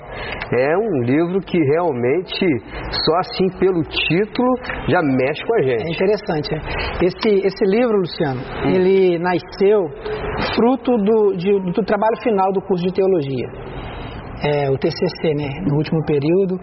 [0.53, 2.45] É um livro que realmente,
[2.91, 4.49] só assim pelo título,
[4.87, 5.83] já mexe com a gente.
[5.83, 6.49] É interessante.
[7.03, 8.69] Esse, esse livro, Luciano, hum.
[8.69, 9.87] ele nasceu
[10.55, 13.47] fruto do, de, do trabalho final do curso de teologia.
[14.43, 15.49] É, o TCC, né?
[15.65, 16.59] No último período,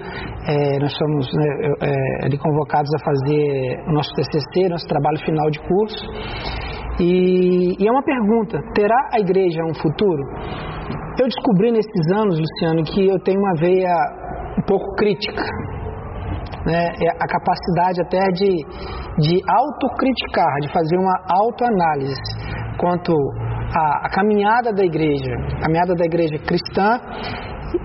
[0.47, 5.59] é, nós somos né, é, convocados a fazer o nosso TCC, nosso trabalho final de
[5.61, 6.07] curso.
[7.01, 10.23] E, e é uma pergunta: terá a igreja um futuro?
[11.19, 13.95] Eu descobri nesses anos, Luciano, que eu tenho uma veia
[14.59, 15.43] um pouco crítica.
[16.67, 16.89] Né?
[17.03, 18.51] É a capacidade até de,
[19.19, 22.21] de autocriticar, de fazer uma autoanálise
[22.79, 23.13] quanto
[23.77, 26.99] à, à caminhada da igreja, a caminhada da igreja cristã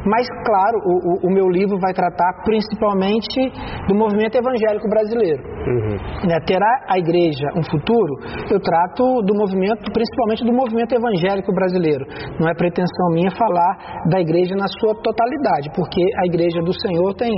[0.06, 3.52] mas, claro, o, o, o, meu livro vai tratar principalmente
[3.88, 5.42] do movimento evangélico brasileiro.
[5.42, 5.98] Uhum.
[6.30, 8.14] Né, terá a igreja um futuro?
[8.50, 12.06] Eu trato do movimento, principalmente do movimento evangélico brasileiro.
[12.40, 17.14] Não é pretensão minha falar da igreja na sua totalidade, porque a igreja do Senhor
[17.16, 17.34] tem,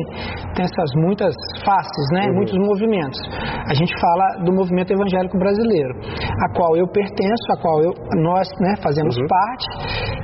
[0.56, 1.34] tem essas muitas
[1.64, 2.36] faces, né, uhum.
[2.36, 3.20] muitos movimentos.
[3.68, 8.48] A gente fala do movimento evangélico brasileiro, a qual eu pertenço, a qual eu, nós
[8.60, 9.28] né, fazemos uhum.
[9.28, 9.66] parte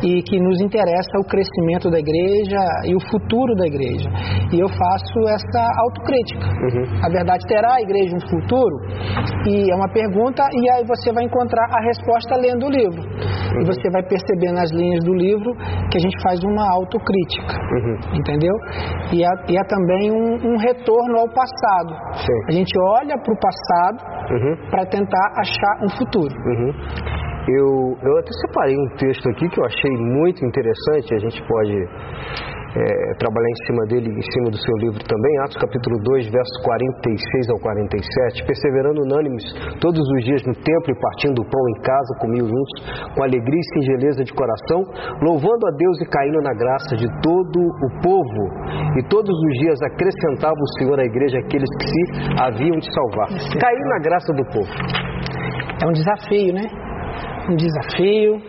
[0.04, 4.10] e que nos interessa o crescimento da igreja igreja e o futuro da igreja.
[4.52, 6.48] E eu faço essa autocrítica.
[6.48, 6.86] Uhum.
[7.04, 8.76] A verdade, terá a igreja um futuro?
[9.46, 13.02] E é uma pergunta, e aí você vai encontrar a resposta lendo o livro.
[13.02, 13.62] Uhum.
[13.62, 15.54] E você vai perceber nas linhas do livro
[15.92, 17.54] que a gente faz uma autocrítica.
[17.54, 18.20] Uhum.
[18.20, 18.54] Entendeu?
[19.14, 21.94] E há, e há também um, um, retorno ao passado.
[22.18, 22.40] Sim.
[22.48, 24.00] A gente olha para o passado
[24.32, 24.70] uhum.
[24.70, 26.34] para tentar achar um futuro.
[27.48, 31.76] Eu, eu até separei um texto aqui que eu achei muito interessante, a gente pode
[32.78, 36.58] é, trabalhar em cima dele, em cima do seu livro também, Atos capítulo 2, versos
[36.62, 39.44] 46 ao 47, perseverando unânimes
[39.80, 42.76] todos os dias no templo e partindo o pão em casa, comiam juntos,
[43.16, 44.84] com alegria e singeleza de coração,
[45.24, 48.44] louvando a Deus e caindo na graça de todo o povo.
[49.00, 52.04] E todos os dias acrescentava o Senhor à igreja aqueles que se
[52.44, 53.30] haviam de salvar.
[53.56, 54.72] Cair na graça do povo.
[55.82, 56.87] É um desafio, né?
[57.50, 58.42] Um desafio.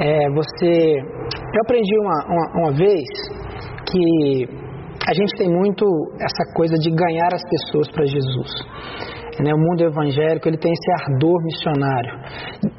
[0.00, 3.04] É, você, eu aprendi uma, uma, uma vez
[3.90, 4.48] que
[5.08, 5.86] a gente tem muito
[6.20, 8.50] essa coisa de ganhar as pessoas para Jesus.
[9.42, 9.52] Né?
[9.52, 12.12] O mundo evangélico ele tem esse ardor missionário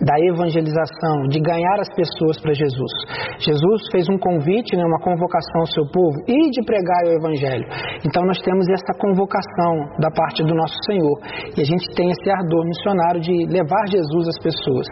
[0.02, 2.92] da evangelização, de ganhar as pessoas para Jesus.
[3.40, 7.66] Jesus fez um convite, né, uma convocação ao seu povo e de pregar o evangelho.
[8.06, 11.16] Então nós temos essa convocação da parte do nosso Senhor
[11.58, 14.88] e a gente tem esse ardor missionário de levar Jesus às pessoas.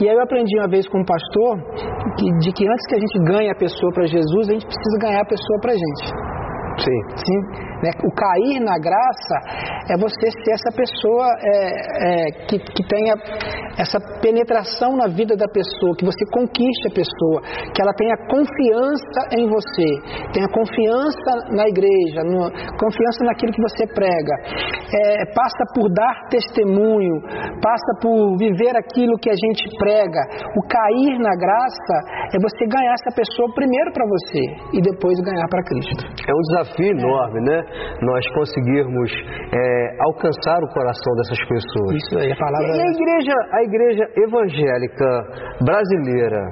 [0.00, 1.56] E aí eu aprendi uma vez com um pastor
[2.18, 4.98] que, de que antes que a gente ganhe a pessoa para Jesus, a gente precisa
[5.00, 6.36] ganhar a pessoa para a gente.
[6.76, 7.00] Sim.
[7.16, 7.40] Sim.
[7.82, 7.90] Né?
[8.04, 9.36] O cair na graça
[9.90, 11.56] é você ser essa pessoa é,
[12.06, 13.14] é, que, que tenha
[13.78, 17.38] essa penetração na vida da pessoa, que você conquiste a pessoa,
[17.74, 19.88] que ela tenha confiança em você,
[20.32, 22.48] tenha confiança na igreja, no,
[22.80, 24.34] confiança naquilo que você prega,
[24.94, 27.20] é, passa por dar testemunho,
[27.60, 30.20] passa por viver aquilo que a gente prega.
[30.56, 31.96] O cair na graça
[32.32, 36.02] é você ganhar essa pessoa primeiro para você e depois ganhar para Cristo.
[36.26, 37.65] É um desafio enorme, né?
[38.02, 39.10] Nós conseguirmos
[39.52, 41.96] é, alcançar o coração dessas pessoas.
[41.96, 42.68] Isso aí, a palavra.
[42.68, 45.08] E a igreja, a igreja evangélica
[45.64, 46.42] brasileira,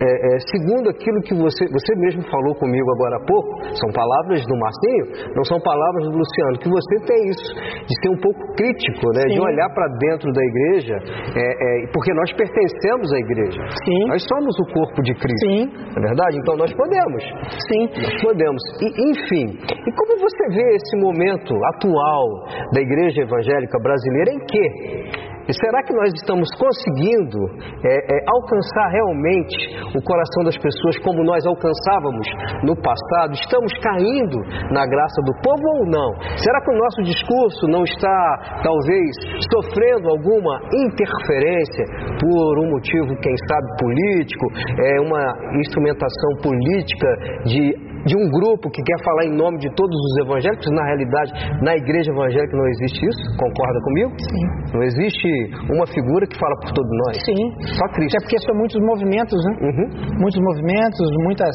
[0.00, 4.44] é, é, segundo aquilo que você, você mesmo falou comigo agora há pouco, são palavras
[4.46, 7.48] do Marcinho, não são palavras do Luciano, que você tem isso,
[7.86, 9.22] de ser um pouco crítico, né?
[9.28, 10.96] De olhar para dentro da igreja,
[11.36, 13.60] é, é, porque nós pertencemos à igreja.
[13.84, 14.08] Sim.
[14.08, 15.46] Nós somos o corpo de Cristo.
[15.46, 15.70] Sim.
[15.96, 16.38] É verdade?
[16.38, 17.22] Então nós podemos.
[17.68, 17.82] Sim.
[18.02, 18.62] Nós podemos.
[18.82, 25.28] E, enfim, e como você vê esse momento atual da igreja evangélica brasileira em que
[25.48, 27.40] e será que nós estamos conseguindo
[27.80, 29.56] é, é, alcançar realmente
[29.96, 32.28] o coração das pessoas como nós alcançávamos
[32.62, 33.32] no passado?
[33.32, 36.20] Estamos caindo na graça do povo ou não?
[36.36, 39.08] Será que o nosso discurso não está, talvez,
[39.48, 41.84] sofrendo alguma interferência
[42.20, 44.46] por um motivo, quem sabe, político,
[44.84, 45.32] é, uma
[45.64, 47.08] instrumentação política
[47.48, 51.32] de de um grupo que quer falar em nome de todos os evangélicos, na realidade,
[51.62, 54.10] na igreja evangélica não existe isso, concorda comigo?
[54.18, 54.44] Sim.
[54.74, 55.28] Não existe
[55.72, 57.16] uma figura que fala por todos nós.
[57.24, 57.42] Sim.
[57.74, 58.16] Só Cristo.
[58.16, 59.52] É porque são muitos movimentos, né?
[59.62, 59.88] Uhum.
[60.20, 61.54] Muitos movimentos, muitas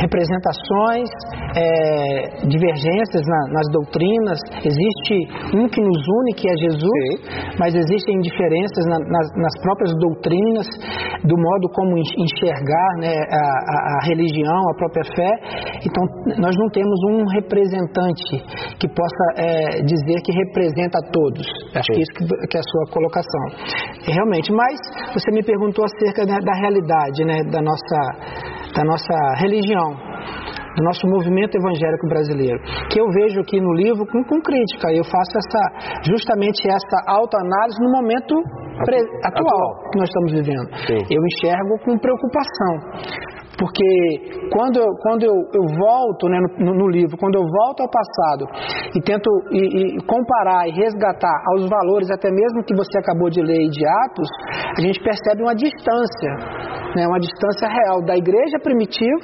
[0.00, 1.08] representações,
[1.56, 4.38] é, divergências na, nas doutrinas.
[4.64, 5.14] Existe
[5.56, 7.56] um que nos une, que é Jesus, Sim.
[7.58, 10.66] mas existem diferenças na, nas, nas, próprias doutrinas,
[11.24, 15.30] do modo como enxergar né, a, a, a, religião, a própria fé.
[15.84, 16.04] Então,
[16.38, 18.36] nós não temos um representante
[18.78, 21.46] que possa é, dizer que representa a todos.
[21.74, 21.92] Acho Sim.
[21.94, 23.44] que isso que, que, é a sua colocação.
[24.06, 24.76] Realmente, mas
[25.12, 29.96] você me perguntou acerca da, da realidade né, da nossa da nossa religião,
[30.76, 34.92] do nosso movimento evangélico brasileiro, que eu vejo aqui no livro com, com crítica.
[34.92, 38.34] Eu faço essa justamente essa autoanálise no momento
[39.24, 40.68] atual, atual, que nós estamos vivendo.
[40.86, 41.02] Sim.
[41.10, 47.14] Eu enxergo com preocupação porque quando, eu, quando eu, eu volto né, no, no, livro,
[47.18, 48.48] quando eu volto ao passado
[48.96, 53.42] e tento e, e comparar e resgatar aos valores, até mesmo que você acabou de
[53.42, 54.28] ler de Atos,
[54.78, 56.32] a gente percebe uma distância,
[56.96, 59.20] né, uma distância real da igreja primitiva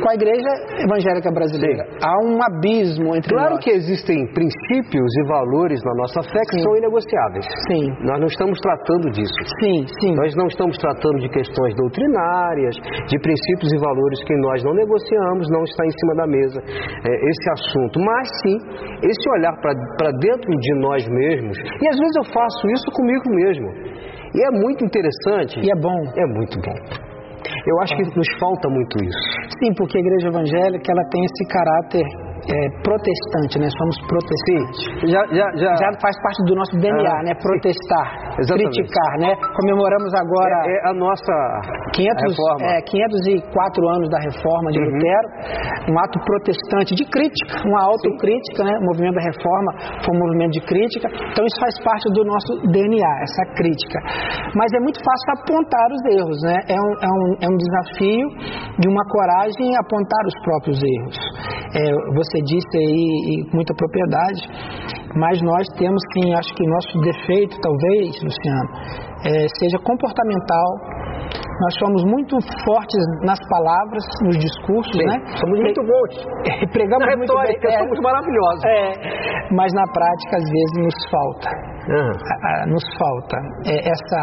[0.00, 0.50] com a igreja
[0.86, 1.84] evangélica brasileira.
[1.84, 1.98] Sim.
[2.02, 3.64] Há um abismo entre Claro nós.
[3.64, 6.62] que existem princípios e valores na nossa fé que sim.
[6.62, 7.46] são inegociáveis.
[7.68, 7.86] Sim.
[8.06, 9.34] Nós não estamos tratando disso.
[9.60, 10.14] Sim, sim.
[10.14, 12.74] Nós não estamos tratando de questões doutrinárias,
[13.08, 17.10] de princípios e valores que nós não negociamos, não está em cima da mesa é,
[17.30, 18.00] esse assunto.
[18.00, 18.56] Mas sim,
[19.02, 23.68] esse olhar para dentro de nós mesmos, e às vezes eu faço isso comigo mesmo.
[24.34, 25.60] E é muito interessante.
[25.60, 26.00] E é bom.
[26.16, 27.11] É muito bom.
[27.66, 29.18] Eu acho que nos falta muito isso.
[29.58, 32.04] Sim, porque a igreja evangélica ela tem esse caráter
[32.42, 33.68] é, protestante, né?
[33.70, 34.80] Somos protestantes.
[35.06, 35.70] Já, já, já...
[35.78, 37.32] já faz parte do nosso DNA, ah, né?
[37.38, 38.06] Protestar,
[38.42, 39.30] criticar, né?
[39.38, 40.56] Comemoramos agora...
[40.66, 41.34] É, é a nossa
[41.94, 42.66] 500, reforma.
[42.72, 44.88] É, 504 anos da reforma de uhum.
[44.90, 45.28] Lutero,
[45.92, 48.72] um ato protestante de crítica, uma autocrítica, né?
[48.80, 49.70] O movimento da reforma
[50.02, 53.98] foi um movimento de crítica, então isso faz parte do nosso DNA, essa crítica.
[54.56, 56.56] Mas é muito fácil apontar os erros, né?
[56.68, 58.26] É um, é um, é um desafio
[58.78, 61.16] de uma coragem apontar os próprios erros.
[61.72, 64.40] É, você você disse aí com muita propriedade,
[65.14, 68.70] mas nós temos sim, acho que nosso defeito, talvez, Luciano,
[69.28, 70.68] é, seja comportamental.
[71.60, 75.14] Nós somos muito fortes nas palavras, nos discursos, sim, né?
[75.36, 76.14] Somos muito bons.
[76.72, 78.64] Pregamos na muito retórica, bem, é, somos maravilhosos.
[78.64, 81.72] É, mas na prática, às vezes, nos falta.
[81.82, 82.70] Uhum.
[82.70, 84.20] nos falta é, essa,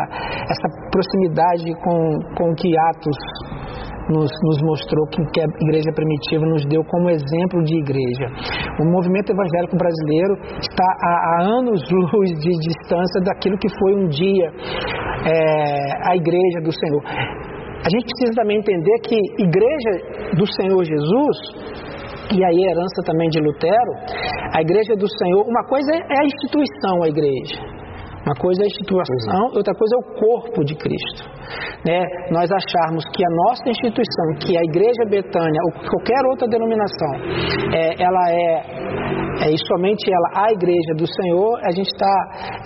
[0.47, 3.17] essa proximidade com, com que Atos
[4.09, 8.25] nos, nos mostrou que, que a igreja primitiva nos deu como exemplo de igreja.
[8.81, 14.47] O movimento evangélico brasileiro está a anos-luz de distância daquilo que foi um dia
[15.25, 17.03] é, a igreja do Senhor.
[17.79, 21.37] A gente precisa também entender que igreja do Senhor Jesus
[22.31, 23.91] e aí a herança também de Lutero,
[24.53, 27.78] a igreja do Senhor, uma coisa é a instituição, a igreja.
[28.25, 29.57] Uma coisa é a instituição, uhum.
[29.57, 31.23] outra coisa é o corpo de Cristo.
[31.85, 32.03] Né?
[32.31, 37.13] Nós acharmos que a nossa instituição, que a Igreja Betânia ou qualquer outra denominação,
[37.73, 42.15] é, ela é, é e somente ela, a Igreja do Senhor, a gente está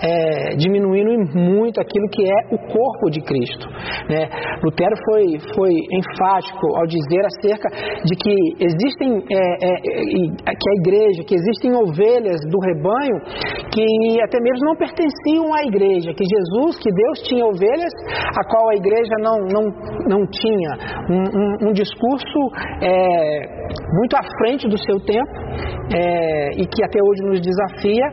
[0.02, 3.68] é, diminuindo muito aquilo que é o corpo de Cristo.
[4.10, 4.28] Né?
[4.62, 7.68] Lutero foi, foi enfático ao dizer acerca
[8.04, 13.16] de que existem é, é, que a igreja, que existem ovelhas do rebanho
[13.72, 17.92] que até mesmo não pertenciam à igreja, que Jesus, que Deus tinha ovelhas,
[18.38, 19.64] a qual a igreja não, não,
[20.08, 20.70] não tinha.
[21.10, 22.40] Um, um, um discurso
[22.80, 23.64] é,
[23.98, 25.32] muito à frente do seu tempo
[25.92, 28.06] é, e que até hoje nos desafia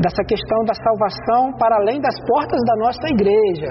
[0.00, 3.70] dessa questão da salvação para além das portas da nossa igreja,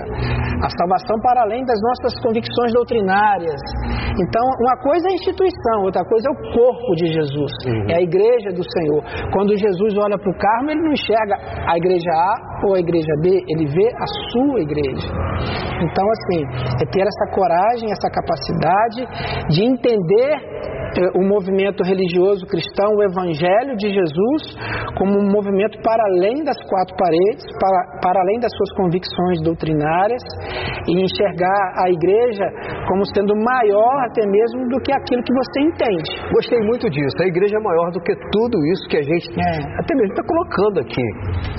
[0.62, 3.62] a salvação para além das nossas convicções doutrinárias.
[4.18, 7.86] Então, uma coisa é a instituição, outra coisa é o corpo de Jesus, uhum.
[7.90, 9.02] é a igreja do Senhor.
[9.32, 11.36] Quando Jesus olha para o Carmo, ele não enxerga
[11.70, 12.34] a igreja A
[12.66, 15.10] ou a igreja B, ele vê a sua igreja.
[15.82, 16.42] Então, assim,
[16.82, 19.06] é ter essa coragem, essa capacidade
[19.50, 20.58] de entender
[21.16, 24.42] o movimento religioso cristão, o Evangelho de Jesus,
[24.98, 30.24] como um movimento para além das quatro paredes, para, para além das suas convicções doutrinárias,
[30.88, 32.46] e enxergar a igreja
[32.88, 36.10] como sendo maior até mesmo do que aquilo que você entende.
[36.34, 37.16] Gostei muito disso.
[37.22, 39.80] A igreja é maior do que tudo isso que a gente é.
[39.80, 41.06] até mesmo está colocando aqui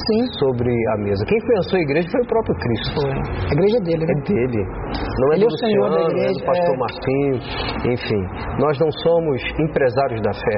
[0.09, 0.23] Sim.
[0.39, 1.25] sobre a mesa.
[1.27, 2.94] Quem pensou a igreja foi o próprio Cristo.
[3.01, 3.12] Foi.
[3.12, 4.12] A igreja é dele, né?
[4.12, 4.62] É dele.
[5.18, 6.79] Não é Ele do é Senhor da igreja, é do pastor é...
[6.79, 7.37] Marcinho,
[7.92, 8.22] enfim.
[8.59, 10.57] Nós não somos somos empresários da fé.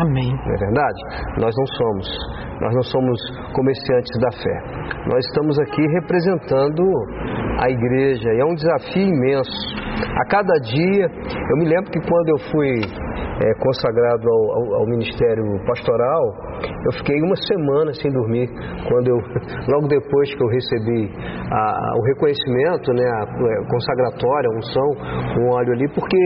[0.00, 0.30] Amém.
[0.30, 1.00] Não é verdade?
[1.38, 2.08] Nós não somos.
[2.60, 3.20] Nós não somos
[3.54, 4.56] comerciantes da fé.
[5.06, 6.84] Nós estamos aqui representando
[7.60, 9.88] a igreja e é um desafio imenso.
[9.98, 14.86] A cada dia, eu me lembro que quando eu fui é, consagrado ao, ao, ao,
[14.86, 16.22] ministério pastoral,
[16.86, 18.48] eu fiquei uma semana sem dormir.
[18.88, 19.18] Quando eu,
[19.70, 21.10] logo depois que eu recebi
[21.50, 24.88] a, o reconhecimento, né, a, a é, consagratória, a unção,
[25.38, 26.18] um óleo ali, porque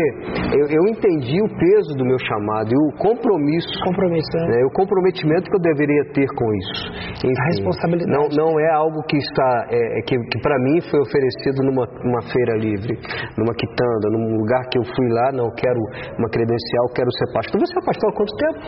[0.56, 4.56] eu, eu, entendi o peso do meu chamado e o compromisso, compromisso né?
[4.56, 6.82] né, o comprometimento que eu deveria ter com isso.
[7.24, 8.10] Enfim, a responsabilidade.
[8.10, 11.86] Não, não é algo que está, é, é que, que para mim foi oferecido numa,
[12.04, 12.98] numa feira livre,
[13.36, 15.80] numa quitanda, num lugar que eu fui lá, não quero
[16.18, 17.56] uma credencial, quero ser pastor.
[17.62, 18.58] Você é pastor há quanto tempo?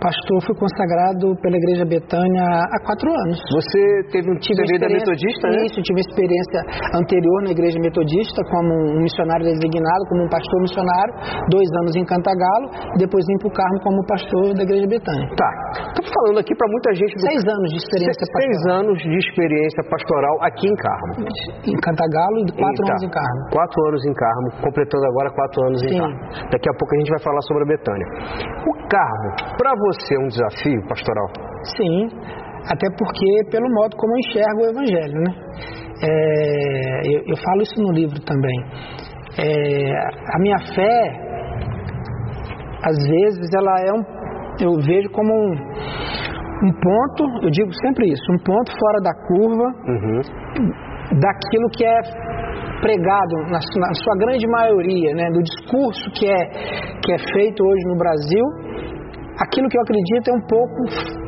[0.00, 3.36] Pastor, fui consagrado pela Igreja Betânia há quatro anos.
[3.52, 5.68] Você teve um tive da Metodista, né?
[5.68, 6.60] Isso, tive experiência
[6.96, 11.12] anterior na Igreja Metodista como um missionário designado, como um pastor missionário,
[11.52, 15.28] dois anos em Cantagalo, depois vim para o Carmo como pastor da Igreja Betânia.
[15.36, 15.50] Tá.
[15.92, 17.12] Estou falando aqui para muita gente.
[17.12, 17.20] Do...
[17.20, 18.48] Seis anos de experiência seis, pastoral.
[18.48, 21.12] Seis anos de experiência pastoral aqui em Carmo.
[21.68, 23.40] Em Cantagalo e quatro anos em Carmo.
[23.52, 24.29] Quatro anos em Carmo,
[24.62, 25.94] completando agora quatro anos Sim.
[25.94, 26.18] em Carmo.
[26.50, 28.06] Daqui a pouco a gente vai falar sobre a Betânia.
[28.66, 31.28] O Carmo, para você é um desafio pastoral?
[31.76, 32.08] Sim,
[32.68, 35.32] até porque pelo modo como eu enxergo o Evangelho, né?
[36.02, 38.58] É, eu, eu, falo isso no livro também.
[39.38, 39.92] É,
[40.34, 41.30] a minha fé,
[42.82, 44.02] às vezes, ela é um,
[44.64, 45.52] eu vejo como um,
[46.64, 50.20] um ponto, eu digo sempre isso, um ponto fora da curva uhum.
[51.20, 52.00] daquilo que é
[52.80, 56.40] pregado na, na, sua grande maioria, né, do discurso que é,
[57.04, 58.44] que é feito hoje no Brasil
[59.40, 60.80] aquilo que eu acredito é um pouco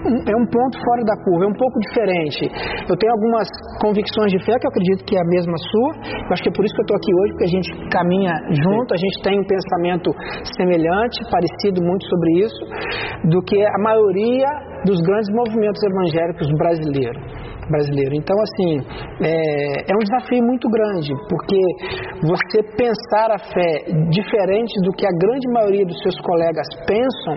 [0.03, 2.44] é um ponto fora da curva, é um pouco diferente.
[2.88, 3.48] Eu tenho algumas
[3.80, 5.90] convicções de fé que eu acredito que é a mesma sua.
[6.26, 8.34] Eu acho que é por isso que eu estou aqui hoje, porque a gente caminha
[8.50, 10.11] junto, a gente tem um pensamento
[10.59, 12.61] semelhante, parecido muito sobre isso,
[13.30, 14.48] do que a maioria
[14.84, 18.14] dos grandes movimentos evangélicos brasileiros brasileiro.
[18.14, 18.80] Então, assim,
[19.22, 21.60] é, é, um desafio muito grande, porque
[22.22, 27.34] você pensar a fé diferente do que a grande maioria dos seus colegas pensam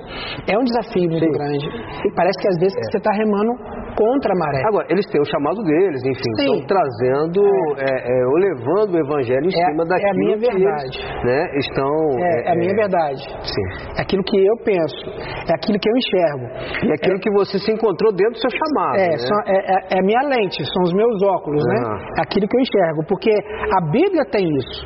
[0.48, 1.32] é um desafio muito Sim.
[1.32, 1.66] grande.
[1.66, 2.82] E parece que às vezes é.
[2.92, 3.52] você está remando
[3.96, 4.62] contra a maré.
[4.68, 6.44] Agora, eles têm o chamado deles, enfim, Sim.
[6.44, 7.42] estão trazendo,
[7.80, 7.88] é.
[7.88, 10.96] é, é ou levando o evangelho em é, cima daquilo é a minha verdade.
[11.00, 11.94] Eles, né, estão...
[12.20, 13.24] É, é, a minha verdade.
[13.42, 13.68] Sim.
[13.98, 15.02] É aquilo que eu penso,
[15.48, 16.46] é aquilo que eu enxergo.
[16.86, 19.00] E aquilo que você se encontrou dentro do seu chamado.
[19.00, 19.18] É, né?
[19.18, 21.80] só, é, a minha lente, são os meus óculos, né?
[22.20, 24.86] É aquilo que eu enxergo, porque a Bíblia tem isso.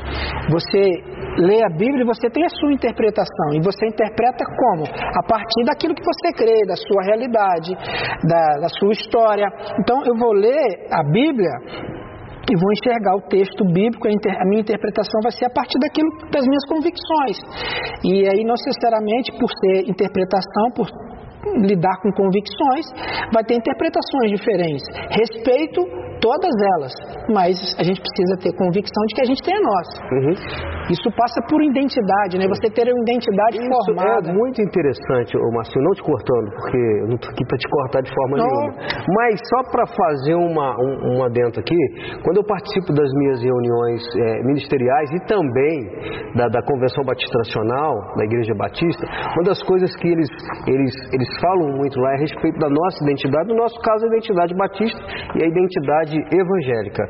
[0.49, 3.53] Você lê a Bíblia e você tem a sua interpretação.
[3.53, 4.83] E você interpreta como?
[4.83, 7.71] A partir daquilo que você crê, da sua realidade,
[8.27, 9.47] da, da sua história.
[9.79, 11.55] Então eu vou ler a Bíblia
[12.49, 16.45] e vou enxergar o texto bíblico, a, minha interpretação vai ser a partir daquilo das
[16.47, 17.37] minhas convicções.
[18.03, 20.87] E aí, não necessariamente por ser interpretação, por
[21.65, 22.85] lidar com convicções,
[23.33, 24.83] vai ter interpretações diferentes.
[25.11, 26.93] Respeito todas elas,
[27.31, 29.95] mas a gente precisa ter convicção de que a gente tem a nossa.
[30.11, 30.35] Uhum.
[30.91, 32.45] Isso passa por identidade, né?
[32.47, 34.29] Você ter uma identidade Isso formada.
[34.29, 37.69] É muito interessante, ô Márcio, não te cortando, porque eu não estou aqui para te
[37.69, 38.45] cortar de forma não.
[38.45, 38.73] nenhuma.
[39.15, 41.81] Mas só para fazer uma, um, um aqui,
[42.23, 45.77] quando eu participo das minhas reuniões é, ministeriais e também
[46.35, 50.29] da, da Convenção Batista Nacional, da Igreja Batista, uma das coisas que eles,
[50.67, 54.07] eles, eles falam muito lá é a respeito da nossa identidade, no nosso caso a
[54.07, 55.01] identidade batista
[55.35, 57.03] e a identidade evangélica.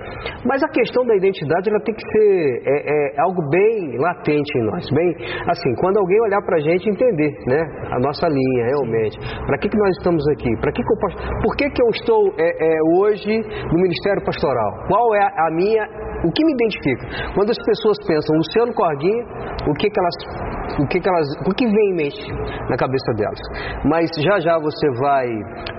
[0.45, 4.63] Mas a questão da identidade ela tem que ser é, é algo bem latente em
[4.65, 5.15] nós, bem
[5.47, 7.61] assim, quando alguém olhar para a gente entender, né,
[7.91, 10.97] a nossa linha realmente, para que, que nós estamos aqui, para que, que eu,
[11.43, 13.39] por que, que eu estou é, é, hoje
[13.71, 15.83] no ministério pastoral, qual é a minha,
[16.25, 17.33] o que me identifica?
[17.35, 19.23] Quando as pessoas pensam Luciano Corguinha,
[19.67, 22.31] o que que elas o que, que elas, o que vem em mente
[22.69, 23.39] na cabeça delas.
[23.85, 25.27] Mas já já você vai,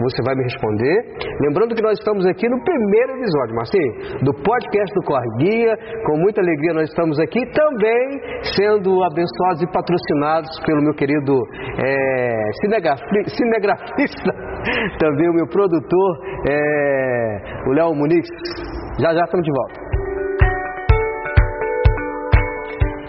[0.00, 0.96] você vai me responder.
[1.40, 5.76] Lembrando que nós estamos aqui no primeiro episódio, Marcinho, do podcast do Corre Guia.
[6.06, 8.20] Com muita alegria nós estamos aqui também
[8.54, 11.34] sendo abençoados e patrocinados pelo meu querido
[11.78, 12.42] é,
[13.36, 14.32] cinegrafista,
[14.98, 16.18] também o meu produtor,
[16.48, 18.26] é, o Léo Muniz.
[19.00, 20.09] Já já estamos de volta.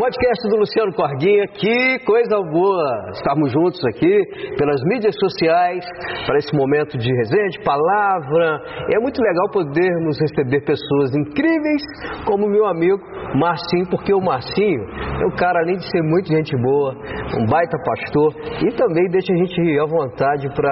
[0.02, 4.26] Podcast do Luciano Corguinha, que coisa boa estarmos juntos aqui
[4.58, 5.86] pelas mídias sociais
[6.26, 8.64] para esse momento de resenha, de palavra.
[8.96, 11.84] É muito legal podermos receber pessoas incríveis
[12.26, 13.00] como meu amigo
[13.36, 14.84] Marcinho, porque o Marcinho
[15.22, 16.94] é um cara, além de ser muito gente boa,
[17.40, 20.72] um baita pastor e também deixa a gente à vontade para.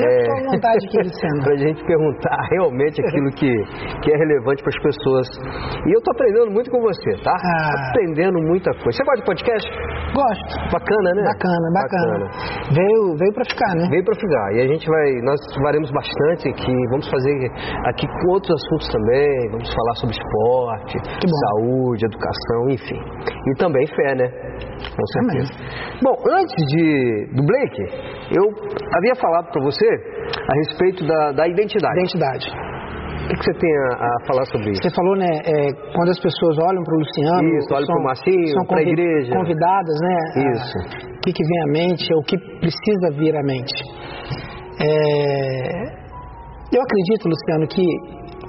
[0.00, 0.86] É, vontade
[1.44, 3.52] para a gente perguntar realmente aquilo que,
[4.02, 5.26] que é relevante para as pessoas.
[5.86, 7.34] E eu estou aprendendo muito com você, tá?
[7.34, 7.90] Ah.
[7.90, 8.92] Aprendendo muita coisa.
[8.92, 9.70] Você gosta de podcast?
[10.14, 10.52] Gosto.
[10.72, 11.22] Bacana, né?
[11.28, 12.18] Bacana, bacana.
[12.18, 12.72] bacana.
[12.72, 13.86] Veio, veio para ficar, né?
[13.90, 14.46] Veio para ficar.
[14.54, 16.76] E a gente vai, nós faremos bastante aqui.
[16.90, 17.34] Vamos fazer
[17.84, 19.50] aqui com outros assuntos também.
[19.50, 20.96] Vamos falar sobre esporte,
[21.26, 21.65] saúde,
[22.04, 23.00] educação, enfim.
[23.46, 24.28] E também fé, né?
[24.96, 25.52] Com certeza.
[25.52, 26.00] Amém.
[26.02, 27.82] Bom, antes de, do Blake,
[28.32, 28.44] eu
[28.96, 31.98] havia falado para você a respeito da, da identidade.
[31.98, 32.46] Identidade.
[33.26, 34.82] O que, você tem a, a, falar sobre isso?
[34.82, 37.58] Você falou, né, é, quando as pessoas olham para o Luciano...
[37.58, 39.32] Isso, olham para o Marcinho, para a igreja.
[39.34, 40.16] convidadas, né?
[40.52, 40.78] Isso.
[40.78, 43.74] o que, que vem à mente, o que precisa vir à mente.
[44.78, 46.06] É,
[46.72, 47.82] eu acredito, Luciano, que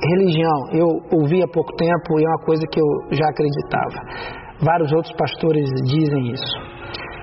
[0.04, 0.88] religião, eu
[1.20, 4.48] ouvi há pouco tempo e é uma coisa que eu já acreditava.
[4.62, 6.58] Vários outros pastores dizem isso.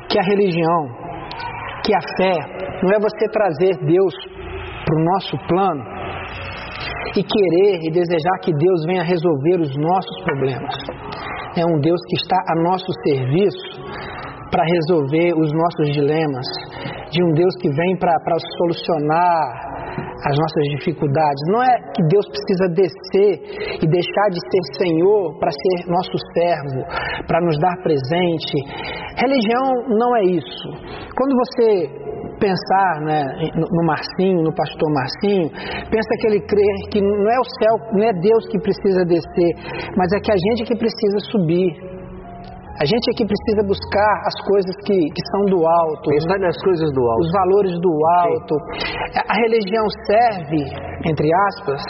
[0.09, 0.81] Que a religião,
[1.85, 2.35] que a fé
[2.83, 4.15] não é você trazer Deus
[4.85, 5.85] para o nosso plano
[7.17, 10.75] e querer e desejar que Deus venha resolver os nossos problemas.
[11.57, 13.85] É um Deus que está a nosso serviço
[14.51, 16.47] para resolver os nossos dilemas,
[17.11, 19.74] de um Deus que vem para solucionar
[20.25, 21.43] as nossas dificuldades.
[21.49, 23.33] Não é que Deus precisa descer
[23.83, 26.81] e deixar de ser Senhor para ser nosso servo,
[27.27, 28.57] para nos dar presente.
[29.21, 30.69] Religião não é isso.
[31.15, 32.05] Quando você
[32.41, 33.25] pensar né,
[33.55, 35.49] no Marcinho, no pastor Marcinho,
[35.91, 39.53] pensa que ele crê que não é o céu, não é Deus que precisa descer,
[39.97, 41.94] mas é que a gente que precisa subir.
[42.75, 46.11] A gente aqui precisa buscar as coisas que, que são do alto.
[46.11, 47.23] Pensar nas coisas do alto.
[47.23, 47.93] Os valores do
[48.27, 48.55] alto.
[48.59, 49.23] Sim.
[49.31, 50.63] A religião serve,
[51.07, 51.81] entre aspas,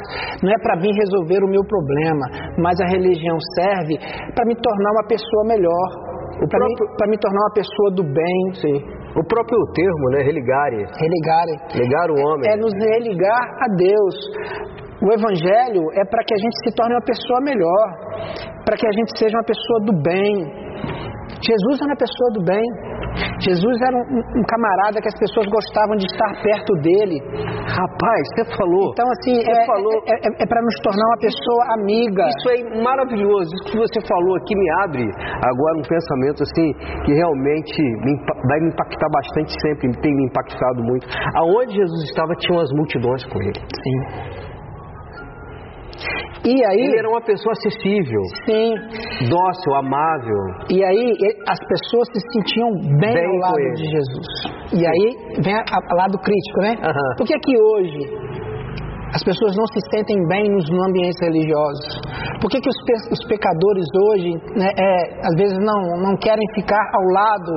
[0.45, 3.97] não é para vir resolver o meu problema, mas a religião serve
[4.37, 5.89] para me tornar uma pessoa melhor.
[6.37, 6.87] Para próprio...
[7.01, 8.41] me, me tornar uma pessoa do bem.
[8.61, 8.79] Sim.
[9.17, 10.21] O próprio termo, né?
[10.21, 10.85] Religare.
[11.01, 11.55] Religare.
[11.81, 12.51] Ligar o homem.
[12.51, 14.17] É, é nos religar a Deus.
[15.01, 17.87] O Evangelho é para que a gente se torne uma pessoa melhor,
[18.65, 20.64] para que a gente seja uma pessoa do bem.
[21.45, 22.67] Jesus era uma pessoa do bem.
[23.39, 27.23] Jesus era um, um, camarada que as pessoas gostavam de estar perto dele.
[27.69, 28.91] Rapaz, você falou.
[28.91, 32.27] Então, assim, é, falou, é, é, é para nos tornar uma pessoa amiga.
[32.27, 33.51] Isso é maravilhoso.
[33.55, 36.69] Isso que você falou aqui me abre agora um pensamento assim
[37.07, 38.13] que realmente me,
[38.49, 39.93] vai me impactar bastante sempre.
[40.01, 41.07] Tem me impactado muito.
[41.37, 43.61] Aonde Jesus estava, tinham as multidões com ele.
[43.61, 44.54] Sim.
[46.45, 48.75] E aí, ele era uma pessoa acessível, sim,
[49.31, 50.41] dócil, amável.
[50.69, 51.17] E aí
[51.49, 52.71] as pessoas se sentiam
[53.01, 54.29] bem, bem ao lado de Jesus.
[54.77, 56.75] E aí vem o lado crítico, né?
[56.85, 57.17] Uhum.
[57.17, 58.35] Por que que hoje
[59.15, 62.03] as pessoas não se sentem bem nos ambientes religiosos?
[62.43, 66.45] Por que, que os, pe os pecadores hoje, né, é, às vezes, não, não querem
[66.55, 67.53] ficar ao lado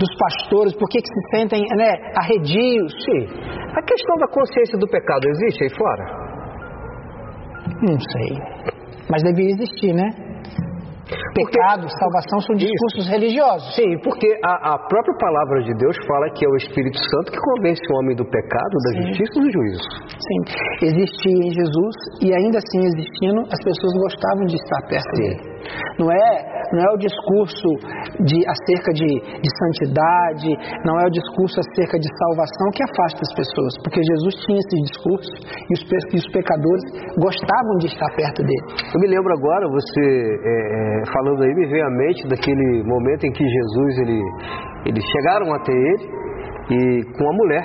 [0.00, 0.72] dos pastores?
[0.78, 2.92] Por que, que se sentem né, arredios?
[3.04, 3.28] Sim.
[3.76, 6.21] A questão da consciência do pecado existe aí fora?
[7.82, 8.38] Não sei.
[9.10, 10.31] Mas deveria existir, né?
[11.34, 13.10] Pecado, porque, salvação são discursos isso.
[13.10, 13.74] religiosos.
[13.74, 17.40] Sim, porque a, a, própria palavra de Deus fala que é o Espírito Santo que
[17.40, 19.02] convence o homem do pecado, da Sim.
[19.08, 19.88] justiça e do juízo.
[20.08, 20.40] Sim,
[20.86, 25.22] existia em Jesus e ainda assim existindo, as pessoas gostavam de estar perto Sim.
[25.22, 25.52] dele.
[25.98, 26.30] Não é,
[26.72, 27.68] não é o discurso
[28.26, 30.50] de, acerca de, de santidade,
[30.84, 34.76] não é o discurso acerca de salvação que afasta as pessoas, porque Jesus tinha esse
[34.90, 35.32] discurso
[35.70, 36.84] e os, e os pecadores
[37.14, 38.66] gostavam de estar perto dele.
[38.94, 43.24] Eu me lembro agora, você é, é, falando aí, me veio à mente daquele momento
[43.24, 44.22] em que Jesus, ele,
[44.86, 46.22] eles chegaram até ele
[46.70, 47.64] e com a mulher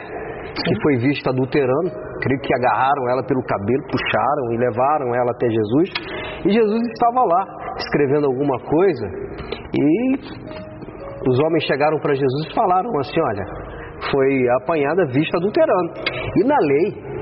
[0.65, 5.47] que foi vista adulterando, creio que agarraram ela pelo cabelo, puxaram e levaram ela até
[5.49, 5.89] Jesus.
[6.45, 7.45] E Jesus estava lá,
[7.77, 9.07] escrevendo alguma coisa,
[9.73, 10.15] e
[11.29, 13.45] os homens chegaram para Jesus e falaram assim: Olha,
[14.11, 15.93] foi apanhada vista adulterando.
[16.37, 17.16] E na lei,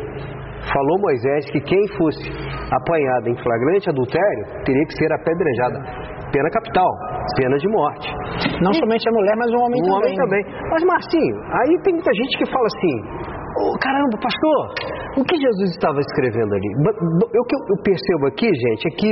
[0.72, 2.26] falou Moisés que quem fosse
[2.72, 5.80] apanhado em flagrante adultério teria que ser apedrejada.
[6.32, 6.89] Pena capital,
[7.38, 8.11] pena de morte.
[8.61, 9.95] Não e, somente a mulher, mas o homem o também.
[9.95, 10.43] homem também.
[10.70, 12.95] Mas Marcinho, aí tem muita gente que fala assim:
[13.58, 14.62] oh, caramba, pastor,
[15.18, 16.70] o que Jesus estava escrevendo ali?
[17.24, 19.12] O que eu percebo aqui, gente, é que,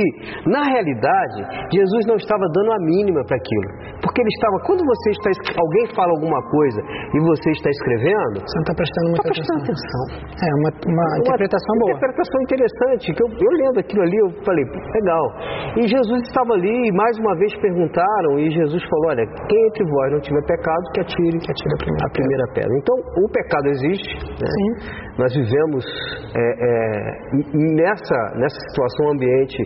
[0.50, 1.40] na realidade,
[1.72, 3.68] Jesus não estava dando a mínima para aquilo.
[4.04, 6.80] Porque ele estava, quando você está, alguém fala alguma coisa
[7.14, 8.36] e você está escrevendo.
[8.44, 10.00] Você não está prestando muita tá prestando atenção.
[10.12, 10.44] atenção.
[10.44, 11.90] É, uma, uma, uma interpretação boa.
[11.90, 15.24] Uma interpretação interessante, que eu, eu lendo aquilo ali, eu falei, legal.
[15.80, 19.84] E Jesus estava ali e mais uma vez perguntaram, e Jesus falou: olha, quem entre
[19.88, 22.74] vós não tiver pecado, que atire, que atire a primeira, a primeira pedra.
[22.76, 24.33] Então, o pecado existe.
[24.40, 25.04] Né?
[25.18, 25.84] Nós vivemos
[26.34, 29.62] é, é, nessa, nessa situação ambiente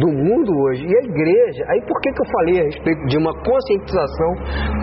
[0.00, 0.84] do mundo hoje.
[0.86, 4.34] E a igreja, aí por que, que eu falei a respeito de uma conscientização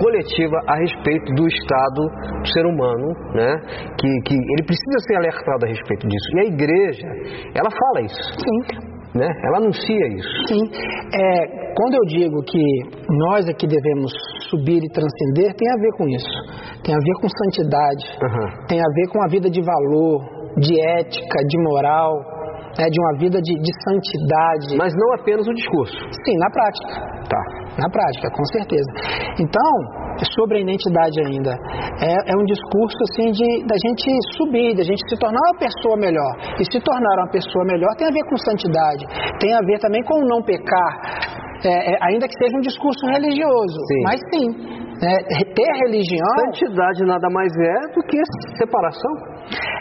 [0.01, 2.01] coletiva a respeito do estado
[2.41, 3.61] do ser humano, né?
[3.99, 6.27] Que, que ele precisa ser alertado a respeito disso.
[6.35, 7.07] E a igreja,
[7.55, 8.21] ela fala isso.
[8.39, 8.96] Sim.
[9.15, 9.27] Né?
[9.43, 10.29] Ela anuncia isso.
[10.47, 10.63] Sim.
[11.13, 12.63] É, quando eu digo que
[13.25, 14.11] nós aqui devemos
[14.49, 16.37] subir e transcender, tem a ver com isso.
[16.83, 18.67] Tem a ver com santidade, uhum.
[18.67, 20.21] tem a ver com a vida de valor,
[20.57, 22.36] de ética, de moral,
[22.77, 24.77] né, de uma vida de, de, santidade.
[24.77, 25.97] Mas não apenas o discurso.
[25.97, 26.93] Sim, na prática.
[27.27, 27.41] Tá.
[27.77, 28.89] Na prática, com certeza.
[29.41, 29.73] Então,
[30.33, 31.51] sobre a identidade ainda,
[32.01, 34.05] é, é um discurso assim de da gente
[34.37, 36.33] subir, da gente se tornar uma pessoa melhor.
[36.59, 39.05] E se tornar uma pessoa melhor tem a ver com santidade,
[39.39, 41.37] tem a ver também com não pecar.
[41.65, 44.01] É, é, ainda que seja um discurso religioso, sim.
[44.03, 46.33] mas sim, é, ter religião.
[46.51, 48.17] Santidade nada mais é do que
[48.57, 49.13] separação.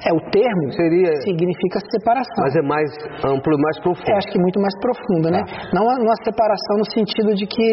[0.04, 1.16] É, o termo Seria...
[1.24, 2.44] significa separação.
[2.44, 2.90] Mas é mais
[3.24, 4.10] amplo e mais profundo.
[4.10, 5.42] É, acho que muito mais profundo, né?
[5.42, 5.70] Tá.
[5.74, 7.66] Não uma separação no sentido de que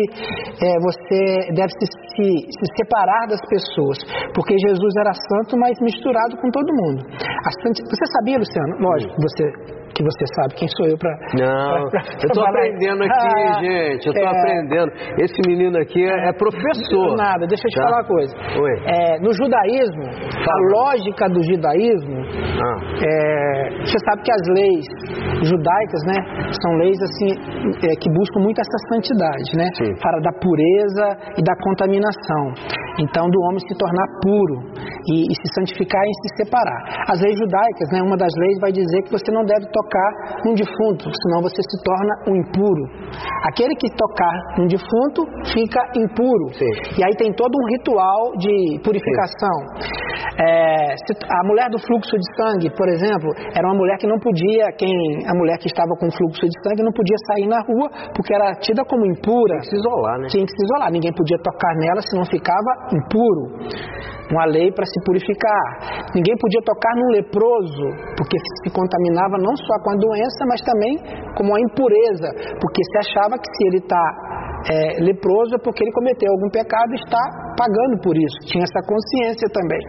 [0.63, 3.97] é, você deve se, se, se, separar das pessoas.
[4.33, 7.03] Porque Jesus era santo, mas misturado com todo mundo.
[7.11, 8.73] Você sabia, Luciano?
[8.79, 11.13] Lógico, você que você sabe quem sou eu para.
[11.37, 14.05] Não, pra, pra, eu estou aprendendo aqui, ah, gente.
[14.07, 14.39] Eu estou é...
[14.39, 14.91] aprendendo.
[15.21, 17.15] Esse menino aqui é, é professor.
[17.15, 17.83] Nada, deixa eu te tá?
[17.83, 18.33] falar uma coisa.
[18.59, 18.75] Oi.
[18.85, 20.53] É, no judaísmo, Fala.
[20.53, 22.77] a lógica do judaísmo, ah.
[23.01, 24.85] é, você sabe que as leis
[25.43, 26.17] judaicas, né,
[26.61, 27.29] são leis assim
[27.85, 29.93] é, que buscam muito essa santidade, né, Sim.
[30.01, 32.83] para da pureza e da contaminação.
[32.99, 34.69] Então, do homem se tornar puro
[35.09, 37.09] e, e se santificar e se separar.
[37.09, 40.43] As leis judaicas, né, uma das leis vai dizer que você não deve tocar tocar
[40.45, 42.83] num defunto, senão você se torna um impuro.
[43.47, 46.53] Aquele que tocar num defunto fica impuro.
[46.53, 46.99] Sim.
[46.99, 49.57] E aí tem todo um ritual de purificação.
[50.39, 54.71] É, a mulher do fluxo de sangue, por exemplo, era uma mulher que não podia,
[54.77, 54.93] quem
[55.27, 58.53] a mulher que estava com fluxo de sangue não podia sair na rua porque era
[58.57, 59.57] tida como impura.
[59.57, 60.27] Tinha que se isolar, né?
[60.27, 60.91] Tinha que se isolar.
[60.91, 63.43] Ninguém podia tocar nela senão ficava impuro
[64.31, 66.09] uma lei para se purificar.
[66.15, 67.85] Ninguém podia tocar num leproso,
[68.17, 70.97] porque se contaminava não só com a doença, mas também
[71.37, 72.29] com a impureza,
[72.61, 74.32] porque se achava que se ele está
[74.69, 77.23] é, leproso é porque ele cometeu algum pecado e está
[77.57, 78.37] pagando por isso.
[78.47, 79.81] Tinha essa consciência também.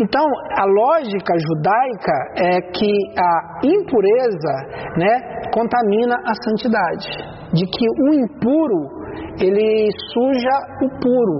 [0.00, 0.26] Então,
[0.58, 4.54] a lógica judaica é que a impureza
[4.96, 7.08] né, contamina a santidade,
[7.52, 9.02] de que o impuro
[9.40, 11.38] ele suja o puro.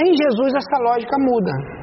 [0.00, 1.75] Em Jesus essa lógica muda.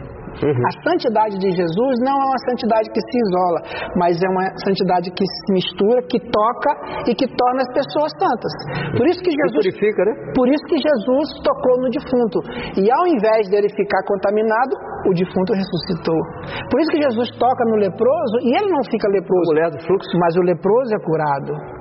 [0.43, 0.63] Uhum.
[0.67, 3.59] A santidade de Jesus não é uma santidade que se isola,
[3.95, 6.71] mas é uma santidade que se mistura, que toca
[7.07, 8.51] e que torna as pessoas santas.
[8.99, 10.13] Por isso que Jesus purifica, né?
[10.35, 12.37] Por isso que Jesus tocou no defunto.
[12.75, 14.75] E ao invés dele ficar contaminado,
[15.07, 16.19] o defunto ressuscitou.
[16.67, 19.51] Por isso que Jesus toca no leproso e ele não fica leproso.
[19.51, 20.11] mulher do fluxo.
[20.19, 21.72] Mas o leproso é curado.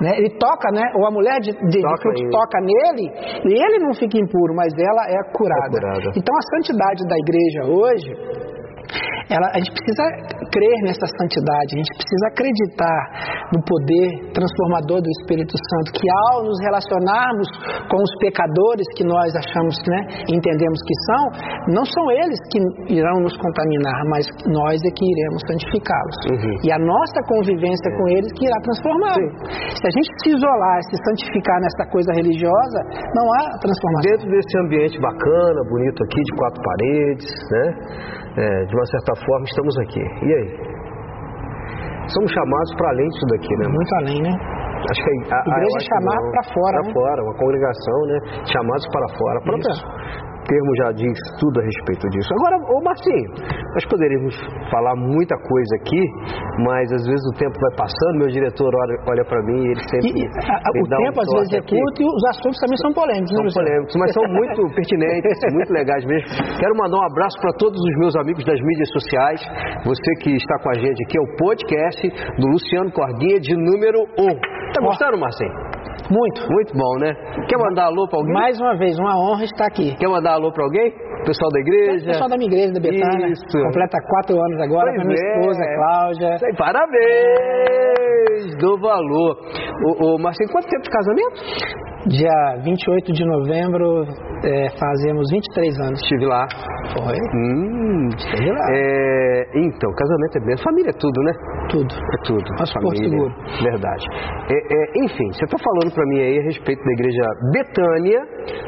[0.00, 0.18] Né?
[0.18, 0.82] Ele toca, né?
[0.96, 3.06] Ou a mulher de, de, toca, de toca nele
[3.46, 5.76] e ele não fica impuro, mas ela é curada.
[5.76, 6.12] é curada.
[6.16, 8.53] Então a santidade da igreja hoje
[9.30, 10.04] ela, a gente precisa
[10.52, 13.00] crer nessa santidade, a gente precisa acreditar
[13.52, 17.48] no poder transformador do Espírito Santo, que ao nos relacionarmos
[17.88, 21.22] com os pecadores que nós achamos, né, entendemos que são,
[21.72, 22.58] não são eles que
[22.92, 26.18] irão nos contaminar, mas nós é que iremos santificá-los.
[26.30, 26.56] Uhum.
[26.64, 29.32] E a nossa convivência com eles que irá transformá-los.
[29.80, 32.78] Se a gente se isolar, se santificar nessa coisa religiosa,
[33.14, 34.02] não há transformação.
[34.04, 37.64] Dentro desse ambiente bacana, bonito aqui, de quatro paredes, né?
[38.36, 40.00] É, de uma certa forma, estamos aqui.
[40.00, 40.48] E aí?
[42.12, 43.66] Somos chamados para além disso daqui, né?
[43.68, 44.32] Muito além, né?
[44.84, 46.76] Acho que a, a igreja é chamar para fora.
[46.76, 46.92] Para né?
[46.92, 48.18] fora, uma congregação, né?
[48.52, 49.40] Chamados para fora.
[49.40, 49.54] Para
[50.44, 52.30] termo já diz tudo a respeito disso.
[52.38, 53.28] Agora, ô Marcinho,
[53.74, 54.34] nós poderíamos
[54.70, 56.02] falar muita coisa aqui,
[56.64, 58.70] mas às vezes o tempo vai passando, meu diretor
[59.08, 60.12] olha, para mim e ele sempre.
[60.12, 63.32] E, a, o tempo um às vezes é curto e os assuntos também são polêmicos,
[63.32, 66.28] né, São polêmicos, mas são muito pertinentes, muito legais mesmo.
[66.60, 69.40] Quero mandar um abraço para todos os meus amigos das mídias sociais.
[69.84, 72.00] Você que está com a gente aqui, é o podcast
[72.38, 74.54] do Luciano Cordinha de número 1.
[74.72, 75.73] Tá gostando, Marcinho?
[76.10, 76.46] Muito.
[76.50, 77.12] Muito bom, né?
[77.48, 78.34] Quer mandar alô para alguém?
[78.34, 79.94] Mais uma vez, uma honra estar aqui.
[79.96, 80.92] Quer mandar alô para alguém?
[81.24, 82.06] Pessoal da igreja?
[82.06, 83.28] Pessoal da minha igreja, da Betânia.
[83.28, 83.58] Isso.
[83.58, 85.38] Completa quatro anos agora, pois minha é.
[85.38, 86.38] esposa, Cláudia.
[86.38, 86.94] Sei, parabéns!
[88.60, 89.38] Do valor.
[89.86, 91.93] O, o Marcinho, quanto tempo de casamento?
[92.06, 94.04] Dia 28 de novembro,
[94.44, 96.00] é, fazemos 23 anos.
[96.02, 96.46] Estive lá.
[96.92, 97.16] Foi?
[97.16, 98.66] Hum, estive lá.
[98.72, 100.56] É, então, casamento é bem.
[100.62, 101.32] Família é tudo, né?
[101.70, 101.94] Tudo.
[101.94, 102.44] É tudo.
[102.58, 103.08] Nosso família.
[103.08, 103.34] seguro.
[103.62, 104.04] Verdade.
[104.50, 108.20] É, é, enfim, você está falando para mim aí a respeito da igreja Betânia.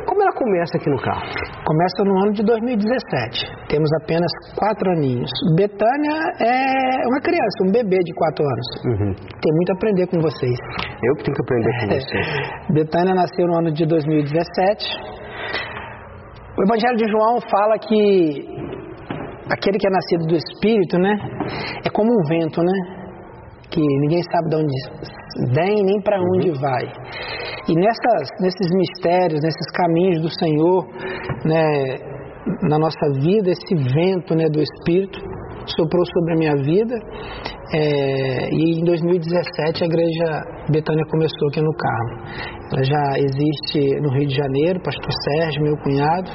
[0.07, 1.29] Como ela começa aqui no carro?
[1.67, 3.69] Começa no ano de 2017.
[3.69, 5.29] Temos apenas quatro aninhos.
[5.55, 8.67] Betânia é uma criança, um bebê de quatro anos.
[8.87, 9.13] Uhum.
[9.13, 10.57] Tem muito a aprender com vocês.
[11.05, 12.73] Eu que tenho que aprender com você.
[12.73, 15.17] Betânia nasceu no ano de 2017
[16.57, 18.49] o Evangelho de João fala que
[19.53, 21.13] aquele que é nascido do Espírito, né,
[21.85, 22.73] é como um vento, né,
[23.71, 26.59] que ninguém sabe de onde vem nem para onde uhum.
[26.59, 26.85] vai.
[27.69, 30.87] E nessas, nesses mistérios, nesses caminhos do Senhor,
[31.45, 31.99] né,
[32.63, 35.21] na nossa vida, esse vento, né, do Espírito
[35.67, 36.95] soprou sobre a minha vida
[37.75, 40.27] é, e em 2017 a igreja
[40.71, 42.15] Betânia começou aqui no Carmo.
[42.73, 46.31] Ela já existe no Rio de Janeiro, pastor Sérgio, meu cunhado,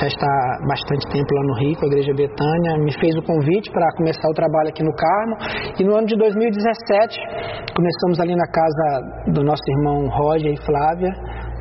[0.00, 3.22] já está há bastante tempo lá no Rio, com a igreja Betânia, me fez o
[3.22, 5.34] convite para começar o trabalho aqui no Carmo.
[5.78, 7.18] E no ano de 2017
[7.74, 11.10] começamos ali na casa do nosso irmão Roger e Flávia,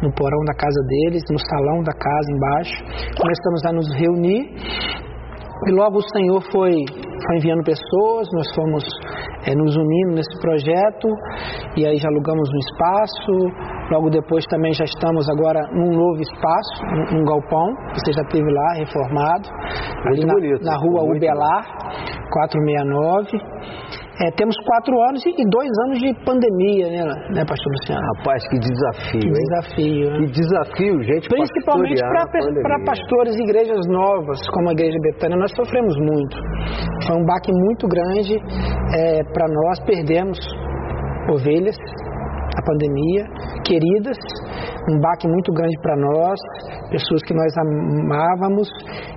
[0.01, 2.77] no porão da casa deles, no salão da casa embaixo.
[3.17, 5.05] Começamos a nos reunir
[5.67, 6.73] E logo o Senhor foi,
[7.25, 8.83] foi enviando pessoas, nós fomos
[9.47, 11.07] é, nos unindo nesse projeto
[11.75, 13.65] e aí já alugamos um espaço.
[13.91, 18.51] Logo depois também já estamos agora num novo espaço, num, num galpão, você já esteve
[18.51, 19.49] lá, reformado,
[20.07, 21.63] ali na, bonito, na rua muito Ubelar,
[22.31, 24.04] 469.
[24.21, 27.03] É, temos quatro anos e, dois anos de pandemia, né,
[27.35, 28.01] né pastor Luciano?
[28.15, 30.17] Rapaz, que desafio, Que desafio, né?
[30.19, 31.27] Que desafio, gente.
[31.27, 36.37] Principalmente para pastores e igrejas novas, como a Igreja Betânia, nós sofremos muito.
[37.07, 38.39] Foi um baque muito grande
[39.33, 40.39] para nós, perdemos
[41.29, 41.75] ovelhas,
[42.57, 43.25] a pandemia,
[43.65, 44.17] queridas,
[44.89, 46.39] um baque muito grande para nós,
[46.89, 48.69] pessoas que nós amávamos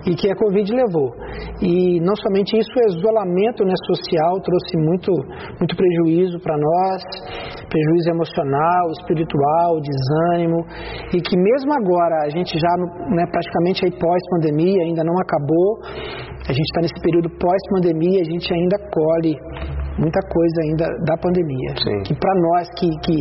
[0.07, 1.13] e que a Covid levou.
[1.61, 5.13] E não somente isso, o isolamento né, social trouxe muito,
[5.61, 7.03] muito prejuízo para nós,
[7.69, 10.65] prejuízo emocional, espiritual, desânimo,
[11.13, 12.73] e que mesmo agora, a gente já
[13.15, 15.81] né, praticamente aí pós-pandemia, ainda não acabou,
[16.49, 19.37] a gente está nesse período pós-pandemia, a gente ainda colhe
[19.99, 21.75] muita coisa ainda da pandemia.
[21.83, 21.99] Sim.
[22.07, 23.19] Que para nós que, que,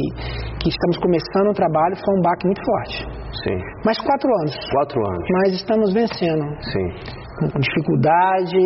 [0.62, 2.98] que estamos começando o trabalho foi um baque muito forte.
[3.44, 5.26] Sim, Mais quatro anos, quatro anos.
[5.32, 6.88] mas estamos vencendo Sim,
[7.52, 8.58] com dificuldade,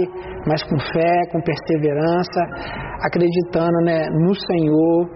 [0.48, 2.42] mas com fé, com perseverança,
[3.04, 5.10] acreditando né, no Senhor,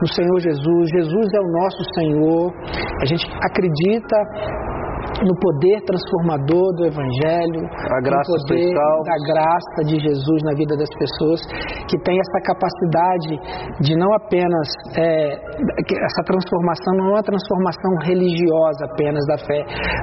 [0.00, 0.90] no Senhor Jesus.
[0.90, 2.52] Jesus é o nosso Senhor.
[3.02, 4.16] A gente acredita
[5.24, 10.76] no poder transformador do Evangelho, A graça no poder da graça de Jesus na vida
[10.76, 11.40] das pessoas,
[11.88, 13.32] que tem essa capacidade
[13.80, 19.60] de não apenas é, essa transformação não é uma transformação religiosa apenas da fé,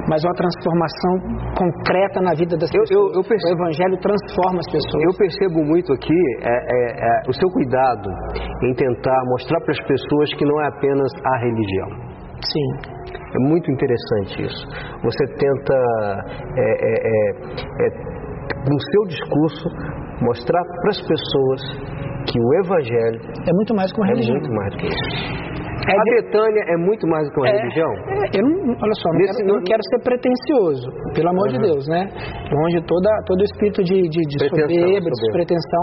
[0.08, 1.12] mas uma transformação
[1.54, 2.90] concreta na vida das Eu- pessoas.
[2.90, 5.02] eu- eu percebo- O Evangelho transforma as pessoas.
[5.04, 8.08] Eu percebo muito aqui é, é, é, o seu cuidado
[8.64, 11.88] em tentar mostrar para as pessoas que não é apenas a religião.
[12.44, 12.93] Sim,
[13.34, 14.66] É muito interessante isso.
[15.02, 15.74] Você tenta,
[16.56, 17.90] é, é, é, é,
[18.64, 19.68] com o seu discurso,
[20.22, 21.60] mostrar para as pessoas
[22.30, 24.36] que o Evangelho é muito mais que uma é religião.
[24.36, 25.63] muito mais do que isso.
[25.84, 27.90] É a de- Betânia é muito mais do que uma É, religião?
[27.92, 31.48] é, eu não, olha só, não, Nesse- quero, não no- quero ser pretencioso, pelo amor
[31.48, 32.02] de Deus, né?
[32.52, 35.82] Longe toda, todo o espírito de, de, de Pretensão, soberba, de pretensão.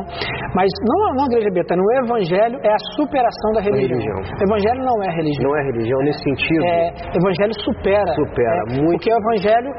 [0.55, 3.99] Mas não, não a igreja betânia, o evangelho é a superação da religião.
[3.99, 4.19] religião.
[4.39, 5.43] O evangelho não é religião.
[5.49, 6.63] Não é religião nesse sentido?
[6.65, 6.83] É,
[7.13, 8.11] o evangelho supera.
[8.15, 8.81] Supera, né?
[8.81, 8.91] muito.
[8.97, 9.69] Porque o evangelho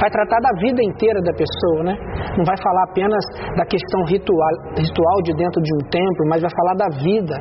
[0.00, 1.94] vai tratar da vida inteira da pessoa, né?
[2.36, 3.22] Não vai falar apenas
[3.56, 7.34] da questão ritual, ritual de dentro de um templo, mas vai falar da vida.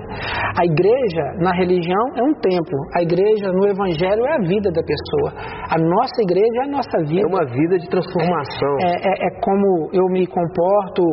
[0.58, 2.78] A igreja, na religião, é um templo.
[2.96, 5.30] A igreja, no evangelho, é a vida da pessoa.
[5.72, 7.22] A nossa igreja é a nossa vida.
[7.24, 8.74] É uma vida de transformação.
[8.82, 11.04] É, é- é como eu me comporto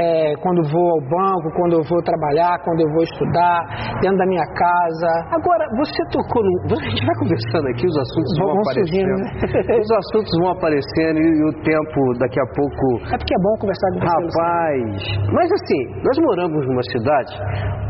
[0.00, 3.60] é, quando vou ao banco, quando eu vou trabalhar, quando eu vou estudar,
[4.00, 5.10] dentro da minha casa.
[5.32, 6.52] Agora, você tocou no.
[6.82, 8.86] A gente vai conversando aqui, os assuntos vão, Vão aparecendo.
[8.88, 9.78] surgindo, né?
[9.82, 12.84] Os assuntos vão aparecendo e, e o tempo, daqui a pouco.
[13.12, 14.12] É porque é bom conversar com você.
[14.12, 15.32] Rapaz!
[15.32, 17.32] Mas assim, nós moramos numa cidade.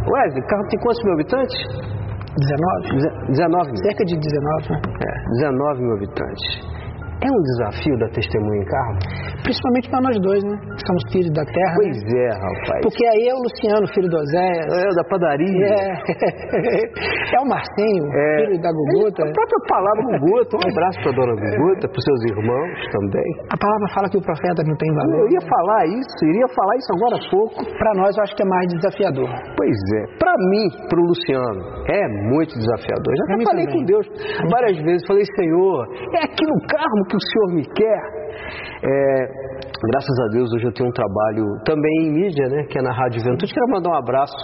[0.07, 1.59] Wesley, carro tem quantos mil habitantes?
[2.35, 2.95] 19?
[2.97, 3.83] Deze- 19 mil.
[3.83, 4.81] Cerca de 19, né?
[4.99, 6.43] É, 19 mil habitantes.
[7.23, 8.95] É um desafio da testemunha em carro?
[9.47, 10.57] Principalmente para nós dois, né?
[10.83, 11.75] Somos filhos da terra.
[11.79, 12.19] Pois né?
[12.19, 12.81] é, rapaz.
[12.83, 14.67] Porque aí é o Luciano, filho do Oséias.
[14.75, 15.71] É, da padaria.
[15.71, 18.27] É, é o Marcinho, É.
[18.43, 19.23] filho da Guguta.
[19.23, 20.53] A própria palavra Guguta.
[20.59, 23.31] Um abraço para dona Guguta, para seus irmãos também.
[23.55, 25.23] A palavra fala que o profeta não tem valor.
[25.23, 27.59] Eu ia falar isso, iria falar isso agora há pouco.
[27.79, 29.31] Para nós, eu acho que é mais desafiador.
[29.55, 32.03] Pois é, para mim, para o Luciano, é
[32.35, 33.11] muito desafiador.
[33.15, 33.79] Já falei também.
[33.79, 34.07] com Deus
[34.51, 35.87] várias vezes, falei, Senhor,
[36.19, 38.03] é aqui no carro que o Senhor me quer.
[38.83, 38.93] É,
[39.93, 42.91] graças a Deus, hoje eu tenho um trabalho também em mídia, né, que é na
[42.91, 43.53] Rádio Juventude.
[43.53, 44.35] Quero mandar um abraço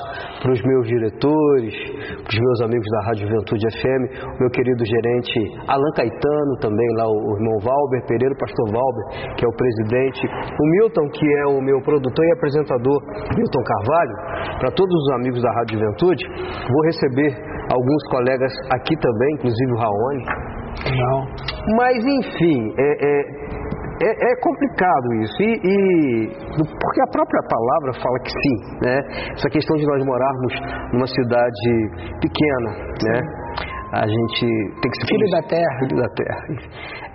[0.43, 1.75] para os meus diretores,
[2.23, 5.35] para os meus amigos da Rádio Juventude FM, o meu querido gerente
[5.67, 9.05] Alan Caetano, também lá o, irmão Valber Pereira, o pastor Valber,
[9.35, 13.01] que é o presidente, o Milton, que é o meu produtor e apresentador,
[13.35, 14.15] Milton Carvalho,
[14.61, 16.23] para todos os amigos da Rádio Juventude.
[16.69, 17.33] Vou receber
[17.73, 20.58] alguns colegas aqui também, inclusive o Raoni.
[20.85, 21.27] Não.
[21.77, 23.21] Mas enfim, é, é,
[24.01, 25.43] é- é complicado isso.
[25.43, 28.99] E, e- porque a própria palavra fala que sim, né?
[29.35, 30.55] Essa questão de nós morarmos
[30.93, 31.71] numa cidade
[32.21, 32.71] pequena,
[33.05, 33.21] né?
[33.93, 34.47] A gente
[34.83, 35.79] tem que ser Filho da terra.
[35.81, 36.43] Filho da terra.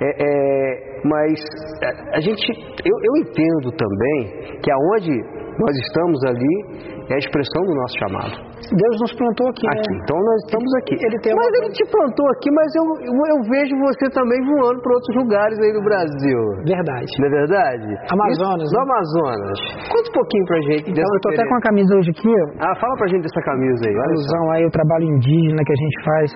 [0.02, 1.40] É, é, mas
[1.82, 2.44] é, a gente,
[2.86, 5.12] eu, eu entendo também que aonde
[5.60, 8.54] nós estamos ali é a expressão do nosso chamado.
[8.64, 9.92] Deus nos plantou aqui, Aqui.
[9.92, 10.00] né?
[10.02, 10.96] Então nós estamos aqui.
[10.96, 14.80] Ele tem mas ele te plantou aqui, mas eu, eu, eu vejo você também voando
[14.82, 16.40] para outros lugares aí no Brasil.
[16.64, 17.12] Verdade.
[17.20, 17.90] Não é verdade?
[18.08, 18.80] Amazonas, Isso, né?
[18.80, 19.60] No Amazonas.
[19.92, 22.32] Conta um pouquinho pra gente Então, dessa eu tô até com a camisa hoje aqui,
[22.32, 22.46] ó.
[22.64, 25.98] Ah, fala pra gente dessa camisa aí, alusão aí ao trabalho indígena que a gente
[26.08, 26.28] faz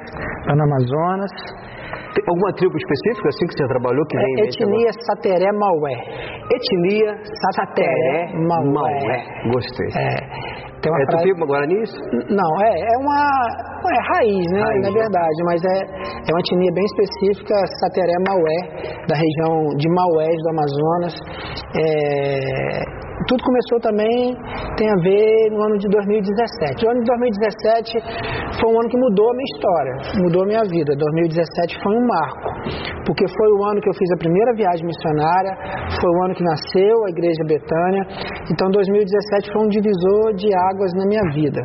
[0.51, 1.31] lá no Amazonas.
[2.27, 5.93] Alguma tribo específica assim que você trabalhou que vem é, Etnia Sateré Maué.
[6.51, 7.15] Etnia
[7.55, 8.71] Sateré Maué.
[8.73, 9.19] Maué.
[9.51, 9.87] Gostei.
[9.95, 11.29] É, tem uma é frase...
[11.29, 11.99] Tupi Guarani isso?
[12.29, 13.19] Não, é, é uma
[13.87, 14.99] é raiz, né, raiz, na né?
[14.99, 18.59] verdade, mas é, é uma etnia bem específica, Sateré Maué,
[19.07, 21.15] da região de Maués do Amazonas.
[21.75, 24.35] É, tudo começou também,
[24.77, 26.85] tem a ver no ano de 2017.
[26.85, 27.99] O ano de 2017
[28.61, 30.95] foi um ano que mudou a minha história, mudou a minha vida.
[30.95, 32.49] 2017 foi um marco,
[33.07, 35.55] porque foi o ano que eu fiz a primeira viagem missionária,
[35.95, 38.03] foi o ano que nasceu a Igreja Betânia.
[38.51, 41.63] Então 2017 foi um divisor de águas na minha vida.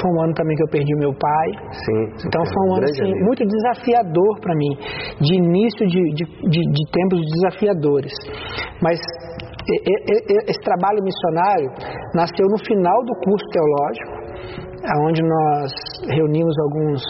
[0.00, 1.48] Foi um ano também que eu perdi meu pai.
[1.84, 2.02] Sim.
[2.24, 4.72] Então foi um ano assim, muito desafiador para mim,
[5.20, 8.12] de início de, de, de, de tempos desafiadores.
[8.80, 8.98] Mas
[10.48, 11.68] esse trabalho missionário
[12.14, 14.20] nasceu no final do curso teológico,
[15.06, 15.72] onde nós
[16.08, 17.02] reunimos alguns,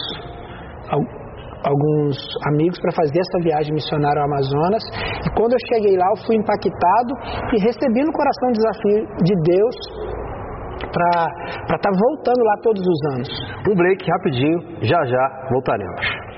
[1.63, 2.17] alguns
[2.53, 4.83] amigos para fazer essa viagem missionária ao Amazonas.
[5.25, 7.11] E quando eu cheguei lá, eu fui impactado
[7.53, 9.75] e recebi no coração o desafio de Deus
[10.91, 11.27] para
[11.61, 13.29] estar tá voltando lá todos os anos.
[13.69, 16.31] Um break rapidinho, já já voltaremos.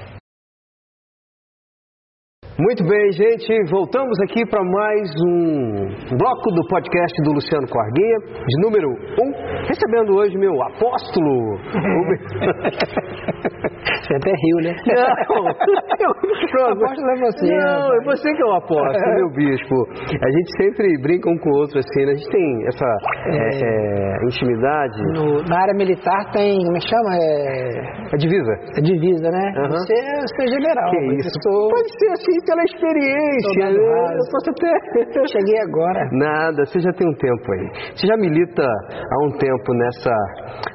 [2.60, 8.62] Muito bem, gente, voltamos aqui para mais um bloco do podcast do Luciano Corguinha, de
[8.62, 9.32] número 1, um,
[9.68, 11.58] recebendo hoje meu apóstolo.
[14.04, 14.74] você até riu, né?
[16.04, 16.12] Não,
[16.60, 17.48] eu, apóstolo é você.
[17.48, 19.76] Não, é você que é o apóstolo, meu bispo.
[20.22, 22.12] A gente sempre brinca um com o outro assim, né?
[22.12, 22.86] a gente tem essa
[23.28, 24.98] é, é, intimidade.
[25.14, 27.12] No, na área militar tem, como é que chama?
[27.16, 27.94] É...
[28.14, 28.54] A divisa.
[28.78, 29.46] A divisa, né?
[29.58, 29.70] Uhum.
[29.72, 30.90] Você, você é general.
[30.92, 31.32] Que isso?
[31.42, 31.70] Sou...
[31.70, 33.66] Pode ser assim pela experiência.
[33.66, 33.78] Né?
[33.78, 35.20] Eu posso até.
[35.20, 36.10] Eu cheguei agora.
[36.12, 37.96] Nada, você já tem um tempo aí.
[37.96, 40.14] Você já milita há um tempo nessa,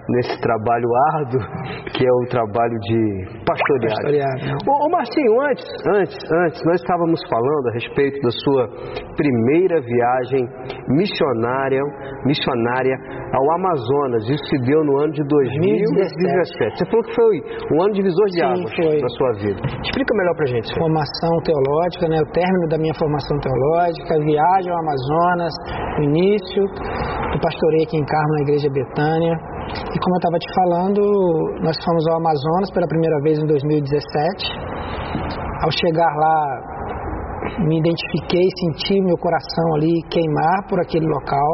[0.08, 1.40] nesse trabalho árduo,
[1.94, 3.96] que é o trabalho de pastorear.
[3.96, 4.34] pastorear
[4.66, 8.68] ô, ô Marcinho, antes, antes, antes, nós estávamos falando a respeito da sua
[9.16, 10.46] primeira viagem
[10.88, 11.82] missionária,
[12.24, 12.96] missionária
[13.32, 14.24] ao Amazonas.
[14.28, 16.78] Isso se deu no ano de 2017.
[16.78, 17.34] Você falou que foi
[17.74, 19.00] um ano divisor de Sim, águas foi.
[19.00, 19.60] na sua vida.
[19.82, 20.74] Explica melhor pra gente.
[20.78, 25.52] Formação teológica né, o término da minha formação teológica, viagem ao Amazonas,
[25.98, 29.57] o início do pastoreio aqui em Carmo, na Igreja Betânia.
[29.68, 31.00] E como eu estava te falando,
[31.62, 34.08] nós fomos ao Amazonas pela primeira vez em 2017.
[35.62, 36.78] Ao chegar lá,
[37.66, 41.50] me identifiquei, senti meu coração ali queimar por aquele local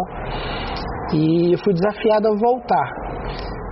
[1.14, 2.88] e eu fui desafiado a voltar.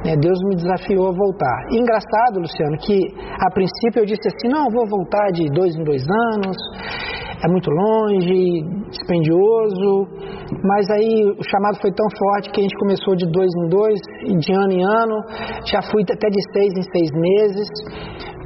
[0.05, 0.17] Né?
[0.17, 1.59] Deus me desafiou a voltar.
[1.71, 2.99] Engraçado, Luciano, que
[3.41, 6.57] a princípio eu disse assim: não, vou voltar de dois em dois anos,
[7.45, 10.07] é muito longe, dispendioso.
[10.63, 14.01] Mas aí o chamado foi tão forte que a gente começou de dois em dois,
[14.39, 15.17] de ano em ano,
[15.67, 17.69] já fui até de seis em seis meses.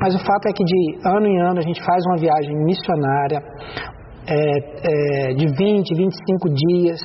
[0.01, 3.41] Mas o fato é que de ano em ano a gente faz uma viagem missionária,
[4.29, 7.01] é, é, de 20, 25 dias.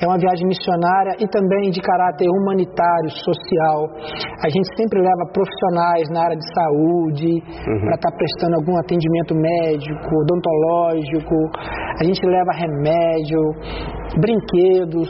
[0.00, 3.88] É uma viagem missionária e também de caráter humanitário, social.
[4.42, 7.80] A gente sempre leva profissionais na área de saúde uhum.
[7.80, 11.36] para estar tá prestando algum atendimento médico, odontológico.
[12.00, 13.40] A gente leva remédio,
[14.20, 15.08] brinquedos.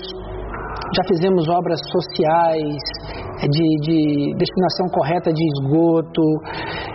[0.94, 2.78] Já fizemos obras sociais,
[3.44, 6.22] de, de destinação correta de esgoto,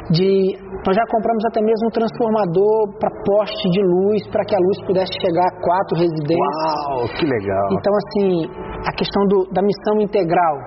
[0.09, 4.59] de nós já compramos até mesmo um transformador para poste de luz, para que a
[4.59, 6.57] luz pudesse chegar a quatro residências.
[6.89, 7.67] Uau, que legal!
[7.77, 8.49] Então, assim,
[8.81, 10.57] a questão do, da missão integral,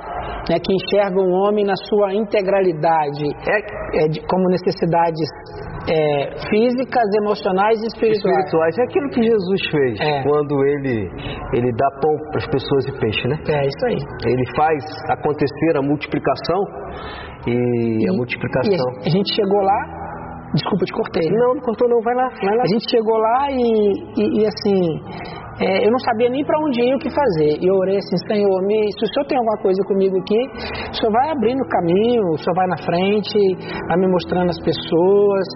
[0.48, 5.26] né, que enxerga o homem na sua integralidade, é, é de, como necessidades
[5.90, 8.38] é, físicas, emocionais e espirituais.
[8.38, 8.78] Espirituais.
[8.78, 10.22] É aquilo que Jesus fez é.
[10.22, 11.10] quando ele,
[11.52, 13.36] ele dá pão para as pessoas e peixe, né?
[13.48, 13.98] É isso aí.
[14.30, 14.78] Ele faz
[15.10, 16.60] acontecer a multiplicação
[17.46, 18.88] e, e a multiplicação.
[19.04, 20.03] E a gente chegou lá,
[20.54, 21.26] Desculpa, te cortei.
[21.34, 22.62] Não, não cortou não, vai lá, vai lá.
[22.62, 24.78] A gente chegou lá e, e, e assim,
[25.58, 27.58] é, eu não sabia nem para onde ir o que fazer.
[27.58, 30.40] E eu orei assim, Senhor, me, se o Senhor tem alguma coisa comigo aqui,
[30.90, 33.38] o Senhor vai abrindo o caminho, o Senhor vai na frente,
[33.86, 35.46] vai me mostrando as pessoas.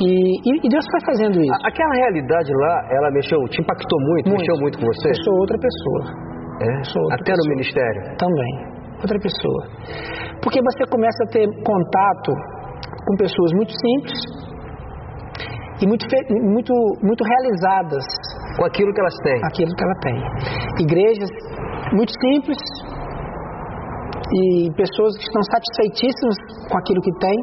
[0.00, 0.08] E,
[0.40, 1.60] e, e Deus foi fazendo isso.
[1.64, 4.40] Aquela realidade lá, ela mexeu, te impactou muito, muito.
[4.40, 5.08] mexeu muito com você?
[5.12, 6.02] Eu sou outra pessoa.
[6.58, 6.84] É?
[6.88, 7.44] Sou outra Até pessoa.
[7.44, 8.00] no ministério?
[8.16, 8.52] Também.
[9.00, 9.62] Outra pessoa.
[10.42, 12.32] Porque você começa a ter contato
[13.08, 14.20] com pessoas muito simples
[15.80, 16.04] e muito,
[16.44, 18.04] muito, muito realizadas.
[18.56, 19.40] Com aquilo que elas têm.
[19.44, 20.18] Aquilo que ela tem.
[20.84, 21.30] Igrejas
[21.94, 22.58] muito simples
[24.28, 26.36] e pessoas que estão satisfeitíssimas
[26.68, 27.38] com aquilo que têm.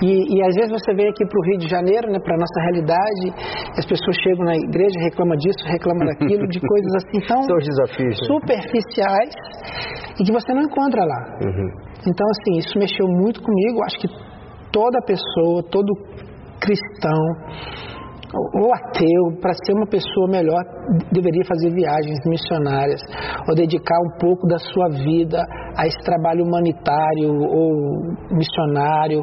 [0.00, 2.38] E, e, às vezes você vem aqui para o Rio de Janeiro, né, para a
[2.38, 3.34] nossa realidade,
[3.76, 8.26] as pessoas chegam na igreja, reclamam disso, reclamam daquilo, de coisas assim tão desafios, né?
[8.30, 9.34] superficiais
[10.20, 11.20] e que você não encontra lá.
[11.42, 11.70] Uhum.
[12.06, 13.82] Então, assim, isso mexeu muito comigo.
[13.82, 14.08] Acho que
[14.72, 15.92] toda pessoa, todo
[16.60, 17.18] cristão
[18.34, 20.62] ou ateu, para ser uma pessoa melhor,
[21.12, 23.00] deveria fazer viagens missionárias
[23.48, 25.42] ou dedicar um pouco da sua vida
[25.76, 29.22] a esse trabalho humanitário ou missionário,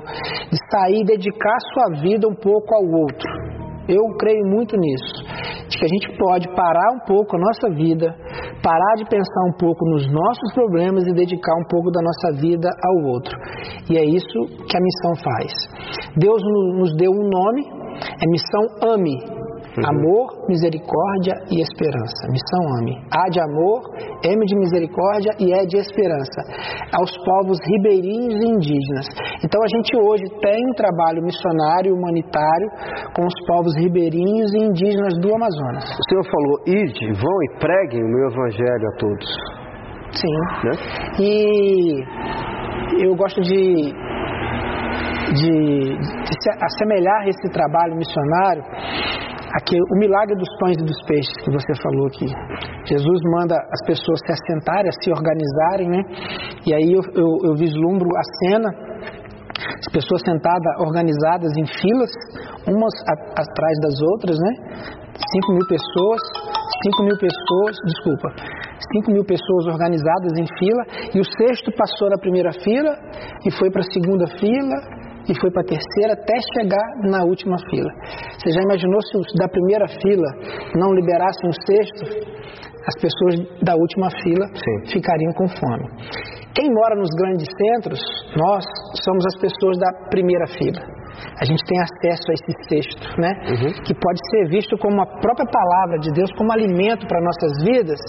[0.51, 3.29] de sair e dedicar a sua vida um pouco ao outro.
[3.87, 5.23] Eu creio muito nisso,
[5.69, 8.15] de que a gente pode parar um pouco a nossa vida,
[8.65, 12.67] parar de pensar um pouco nos nossos problemas e dedicar um pouco da nossa vida
[12.67, 13.37] ao outro.
[13.91, 15.51] E é isso que a missão faz.
[16.17, 16.41] Deus
[16.73, 19.34] nos deu um nome, é missão AME.
[19.75, 19.83] Uhum.
[19.91, 22.31] Amor, misericórdia e esperança.
[22.31, 22.95] Missão AME.
[23.11, 23.81] A de amor,
[24.23, 26.41] M de misericórdia e E de esperança.
[26.95, 29.05] Aos povos ribeirinhos e indígenas.
[29.43, 32.69] Então a gente hoje tem um trabalho missionário humanitário
[33.13, 35.83] com os povos ribeirinhos e indígenas do Amazonas.
[35.83, 39.27] O senhor falou, ide, vão e preguem o meu evangelho a todos.
[40.11, 40.35] Sim.
[40.63, 40.71] Né?
[41.19, 42.03] E
[43.03, 43.93] eu gosto de
[45.33, 45.49] de,
[45.97, 48.63] de se assemelhar esse trabalho missionário
[49.55, 52.27] aqui, o milagre dos pães e dos peixes que você falou aqui.
[52.87, 56.01] Jesus manda as pessoas se assentarem, se organizarem, né?
[56.67, 62.11] E aí eu, eu, eu vislumbro a cena, as pessoas sentadas, organizadas em filas,
[62.67, 64.51] umas a, atrás das outras, né?
[65.15, 66.21] Cinco mil pessoas,
[66.83, 68.27] cinco mil pessoas, desculpa,
[68.91, 70.83] cinco mil pessoas organizadas em fila,
[71.15, 72.91] e o sexto passou na primeira fila
[73.47, 77.57] e foi para a segunda fila e foi para a terceira até chegar na última
[77.69, 77.91] fila.
[78.37, 80.29] Você já imaginou se os da primeira fila
[80.75, 82.03] não liberassem o sexto?
[82.85, 84.93] As pessoas da última fila Sim.
[84.93, 85.89] ficariam com fome.
[86.53, 87.99] Quem mora nos grandes centros,
[88.37, 88.63] nós
[89.03, 91.04] somos as pessoas da primeira fila
[91.39, 93.31] a gente tem acesso a esse texto, né?
[93.49, 93.71] Uhum.
[93.83, 97.99] Que pode ser visto como a própria palavra de Deus, como alimento para nossas vidas.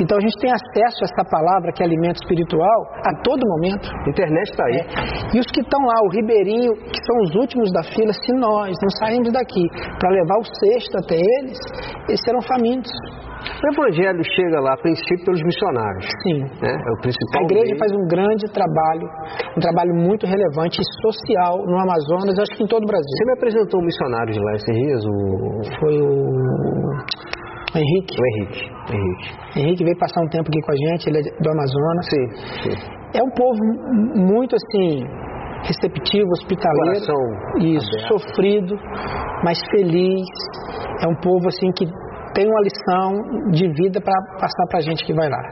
[0.00, 3.90] Então a gente tem acesso a essa palavra que é alimento espiritual a todo momento.
[3.90, 4.78] A internet está aí.
[4.78, 5.36] É.
[5.36, 8.74] E os que estão lá, o ribeirinho, que são os últimos da fila, se nós
[8.82, 9.64] não sairmos daqui
[9.98, 11.58] para levar o cesto até eles,
[12.08, 12.92] eles serão famintos.
[13.42, 16.06] O evangelho chega lá, a princípio, pelos missionários.
[16.22, 16.38] Sim.
[16.62, 16.72] Né?
[16.72, 17.40] É o principal.
[17.40, 17.78] A igreja meio.
[17.78, 19.06] faz um grande trabalho,
[19.56, 23.08] um trabalho muito relevante e social no Amazonas, acho que em todo o Brasil.
[23.08, 25.00] Você me apresentou um missionário de lá esses dias?
[25.04, 25.12] O...
[25.80, 26.12] Foi o.
[27.72, 28.14] O Henrique.
[28.20, 28.62] O Henrique.
[28.92, 29.58] Henrique.
[29.58, 32.06] Henrique veio passar um tempo aqui com a gente, ele é do Amazonas.
[32.10, 32.26] Sim,
[32.62, 32.76] sim.
[33.14, 33.58] É um povo
[34.16, 35.04] muito assim,
[35.64, 37.06] receptivo, hospitaleiro.
[37.06, 37.22] Coração
[37.60, 38.18] isso, aberto.
[38.18, 38.76] sofrido,
[39.44, 40.26] mas feliz.
[41.02, 41.86] É um povo assim que
[42.34, 45.42] tem uma lição de vida para passar para a gente que vai lá.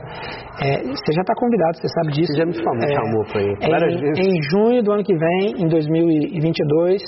[0.61, 2.33] É, você já está convidado, você sabe disso.
[2.33, 4.27] Você já me chamou, é, chamou para ir várias em, vezes.
[4.27, 7.01] Em junho do ano que vem, em 2022,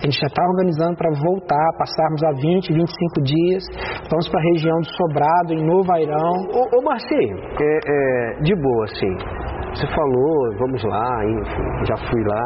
[0.00, 3.64] a gente já está organizando para voltar, passarmos a 20, 25 dias.
[4.10, 6.34] Vamos para a região do Sobrado, em Novo Airão.
[6.52, 9.14] Ô, ô Marcinho, é, é, de boa, assim.
[9.74, 12.42] Você falou, vamos lá, enfim, já fui lá.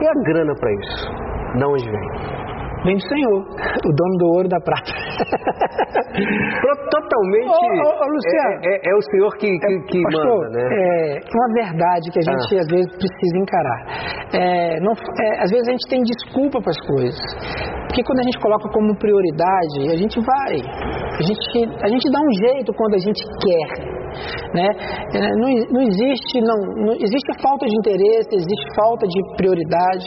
[0.00, 1.24] E a grana para isso?
[1.56, 2.33] De onde vem?
[2.84, 4.92] Vem do Senhor, o dono do ouro e da prata.
[6.90, 7.48] Totalmente.
[7.48, 11.16] Ô, ô, ô, Luciano, é, é, é, o Senhor que, que, que pastor, manda, né?
[11.16, 12.60] É uma verdade que a gente ah.
[12.60, 13.80] às vezes precisa encarar.
[14.34, 17.18] É, não, é, às vezes a gente tem desculpa para as coisas.
[17.88, 20.56] Porque quando a gente coloca como prioridade, a gente vai.
[21.18, 21.40] A gente,
[21.82, 24.03] a gente dá um jeito quando a gente quer.
[24.54, 24.68] Né?
[25.14, 30.06] É, não, não, existe não, não existe falta de interesse, existe falta de prioridade.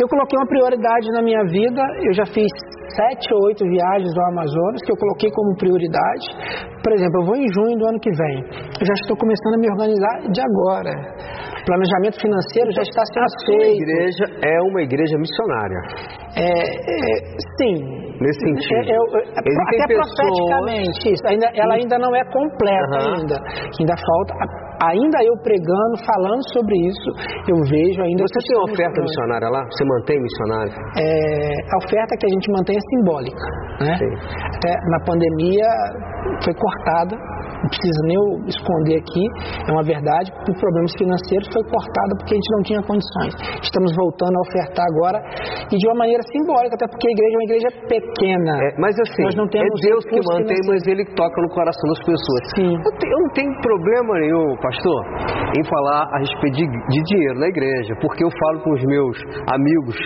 [0.00, 2.50] Eu coloquei uma prioridade na minha vida, eu já fiz
[2.94, 6.26] sete ou oito viagens ao Amazonas que eu coloquei como prioridade.
[6.84, 8.36] Por exemplo, eu vou em junho do ano que vem.
[8.76, 10.92] Eu já estou começando a me organizar de agora.
[10.92, 13.64] O planejamento financeiro já está sendo a feito.
[13.64, 15.80] A igreja é uma igreja missionária.
[16.36, 17.14] É, é,
[17.56, 18.04] sim.
[18.20, 18.84] Nesse sentido.
[18.84, 20.12] É, é, até pessoas...
[20.12, 21.24] profeticamente, isso.
[21.26, 23.16] Ainda, ela ainda não é completa uhum.
[23.16, 23.36] ainda.
[23.80, 24.34] Ainda falta
[24.82, 27.08] ainda eu pregando, falando sobre isso,
[27.48, 28.24] eu vejo ainda.
[28.24, 29.62] Você tem oferta missionária lá?
[29.70, 30.72] Você mantém missionário?
[30.98, 33.46] É, a oferta que a gente mantém é simbólica.
[33.80, 33.94] Né?
[34.56, 35.68] Até na pandemia
[36.42, 37.16] foi cortada
[37.62, 39.24] não precisa nem eu esconder aqui,
[39.68, 43.32] é uma verdade, por problemas financeiros foi cortada porque a gente não tinha condições.
[43.62, 45.18] Estamos voltando a ofertar agora
[45.70, 48.52] e de uma maneira simbólica, até porque a igreja é uma igreja pequena.
[48.58, 51.86] É, mas assim, Nós não temos é Deus que mantém, mas Ele toca no coração
[51.88, 52.42] das pessoas.
[52.58, 52.72] Sim.
[52.74, 55.00] Eu, te, eu não tenho problema nenhum, pastor,
[55.56, 59.16] em falar a respeito de, de dinheiro na igreja, porque eu falo com os meus
[59.52, 59.96] amigos,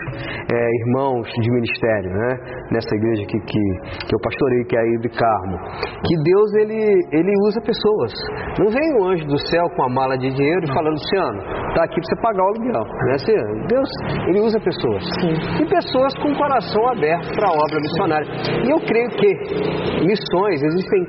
[0.52, 2.30] é, irmãos de ministério, né?
[2.72, 3.62] Nessa igreja que, que,
[4.06, 5.56] que eu pastorei, que é a de Carmo,
[6.04, 6.80] que Deus ele,
[7.12, 8.12] ele usa usa pessoas.
[8.60, 11.40] Não vem um anjo do céu com a mala de dinheiro e fala, Luciano,
[11.74, 12.84] tá aqui para você pagar o aluguel.
[12.84, 13.12] Né?
[13.14, 13.90] Assim, Deus,
[14.28, 15.02] ele usa pessoas.
[15.20, 15.34] Sim.
[15.62, 18.28] E pessoas com o coração aberto para a obra missionária.
[18.64, 19.30] E eu creio que
[20.04, 21.00] missões existem.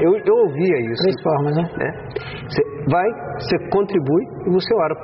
[0.00, 1.02] Eu, eu ouvia isso.
[1.02, 1.64] Três formas, né?
[1.76, 1.90] né?
[2.48, 4.94] Você vai, você contribui e você ora.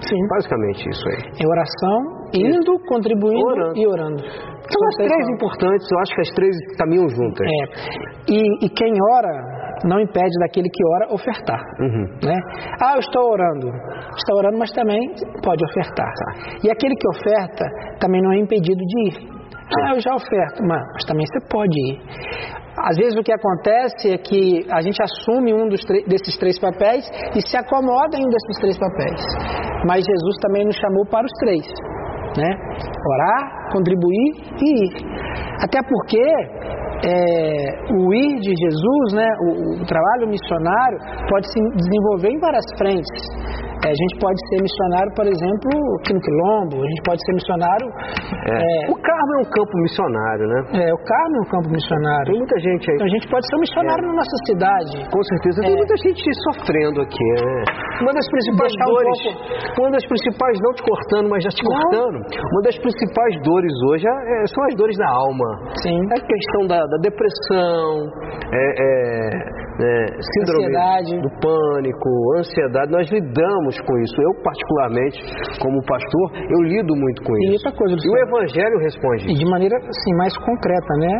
[0.00, 0.26] Sim.
[0.28, 1.22] Basicamente isso aí.
[1.40, 3.78] É oração, Indo, contribuindo orando.
[3.78, 4.22] e orando.
[4.24, 7.46] São as três importantes, eu acho que as três caminham juntas.
[7.46, 8.32] É.
[8.32, 9.53] E, e quem ora
[9.84, 11.60] não impede daquele que ora ofertar.
[11.80, 12.06] Uhum.
[12.22, 12.38] Né?
[12.80, 13.68] Ah, eu estou orando.
[14.16, 14.98] Está orando, mas também
[15.42, 16.12] pode ofertar.
[16.12, 16.58] Tá.
[16.64, 17.64] E aquele que oferta
[18.00, 19.34] também não é impedido de ir.
[19.80, 22.00] Ah, eu já oferto, mas também você pode ir.
[22.76, 27.40] Às vezes o que acontece é que a gente assume um desses três papéis e
[27.40, 29.20] se acomoda em um desses três papéis.
[29.86, 31.66] Mas Jesus também nos chamou para os três.
[32.36, 32.50] Né?
[33.14, 34.92] Orar, contribuir e ir.
[35.62, 36.20] Até porque
[37.04, 40.98] é, o ir de Jesus, né, o, o, trabalho missionário,
[41.28, 43.20] pode se desenvolver em várias frentes.
[43.84, 45.68] É, a gente pode ser missionário, por exemplo,
[46.00, 47.88] aqui no Quilombo, a gente pode ser missionário.
[48.48, 48.56] É.
[48.56, 50.60] É, o Carmo é um campo missionário, né?
[50.72, 52.28] É, o Carmo é um campo missionário.
[52.32, 52.96] Tem muita gente aí.
[52.96, 54.06] Então a gente pode ser um missionário é.
[54.08, 54.94] na nossa cidade.
[55.12, 55.76] Com certeza, tem é.
[55.76, 57.28] muita gente sofrendo aqui.
[57.44, 57.64] Né?
[58.00, 59.20] Uma das principais Deixar dores,
[59.78, 61.72] um uma das principais, não te cortando, mas já te não.
[61.76, 65.48] cortando, uma das principais dores hoje é, são as dores da alma.
[65.84, 66.00] Sim.
[66.08, 68.08] A questão da, da depressão,
[69.74, 71.20] síndrome ansiedade.
[71.20, 72.08] do pânico,
[72.38, 72.92] ansiedade.
[72.92, 74.14] Nós lidamos com isso.
[74.22, 75.18] Eu, particularmente,
[75.60, 77.64] como pastor, eu lido muito com e isso.
[77.74, 79.24] Coisa, e o Evangelho responde.
[79.30, 81.14] E de maneira assim, mais concreta, né?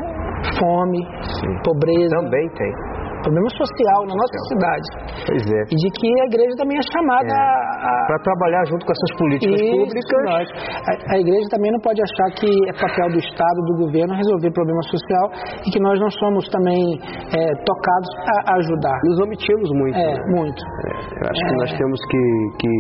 [0.59, 1.01] Fome,
[1.41, 1.53] Sim.
[1.65, 2.17] pobreza.
[2.17, 2.94] Também tem
[3.25, 4.89] problema social na nossa cidade.
[5.25, 5.63] Pois é.
[5.73, 7.41] E de que a igreja também é chamada é.
[7.41, 7.93] a.
[8.07, 10.47] Para trabalhar junto com essas políticas Isso, públicas.
[10.85, 14.53] A, a, igreja também não pode achar que é papel do Estado, do governo, resolver
[14.53, 15.27] problema social
[15.65, 17.01] e que nós não somos também
[17.33, 18.99] é, tocados a, ajudar.
[19.09, 19.97] Nos omitimos muito.
[19.97, 20.25] É, né?
[20.29, 20.61] muito.
[20.61, 21.77] É, eu acho que nós é.
[21.81, 22.23] temos que,
[22.61, 22.73] que,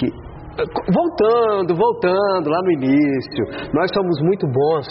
[0.00, 4.84] que Voltando, voltando lá no início, nós somos muito bons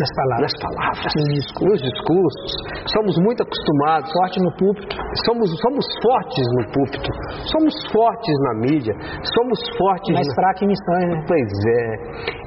[0.00, 1.68] nas palavras, nas palavras nos, discursos.
[1.68, 2.50] nos discursos.
[2.88, 4.08] Somos muito acostumados.
[4.10, 4.96] Forte no púlpito.
[5.28, 7.10] Somos, somos fortes no púlpito.
[7.52, 8.94] Somos fortes na mídia.
[9.28, 10.14] Somos fortes.
[10.14, 10.34] Mais na...
[10.40, 11.24] fraco em missões, né?
[11.28, 11.86] Pois é.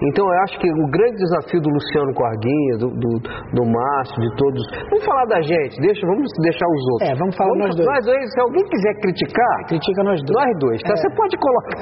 [0.09, 3.11] Então eu acho que o grande desafio do Luciano Corguinha, do, do,
[3.53, 4.61] do Márcio, de todos.
[4.89, 7.09] Vamos falar da gente, deixa, vamos deixar os outros.
[7.09, 7.87] É, vamos falar vamos, nós dois.
[7.87, 10.35] Nós dois, se alguém quiser criticar, critica nós dois.
[10.35, 10.93] Nós dois, tá?
[10.93, 10.97] É.
[10.97, 11.77] Você pode colocar.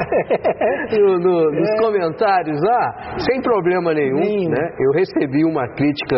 [0.99, 1.77] no, no, nos é.
[1.79, 4.23] comentários lá, sem problema nenhum.
[4.23, 4.49] Sim.
[4.49, 4.69] Né?
[4.79, 6.17] Eu recebi uma crítica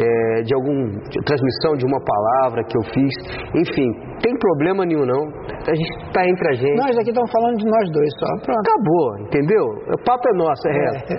[0.00, 0.88] é, de alguma
[1.24, 3.14] transmissão de uma palavra que eu fiz.
[3.54, 3.90] Enfim,
[4.22, 5.24] tem problema nenhum não.
[5.66, 6.76] A gente está entre a gente.
[6.76, 8.26] Nós aqui estamos falando de nós dois só.
[8.44, 8.60] Pronto.
[8.60, 9.64] Acabou, entendeu?
[9.94, 10.78] O papo é nosso, é, é.
[10.78, 11.14] reto.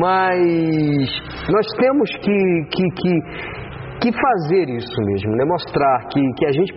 [0.00, 1.08] Mas
[1.50, 2.38] nós temos que,
[2.70, 3.20] que, que,
[4.00, 5.44] que fazer isso mesmo, né?
[5.44, 6.72] mostrar que, que a gente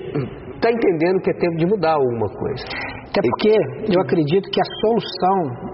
[0.55, 2.63] está entendendo que é tempo de mudar alguma coisa.
[3.12, 5.70] Até porque eu acredito que a solução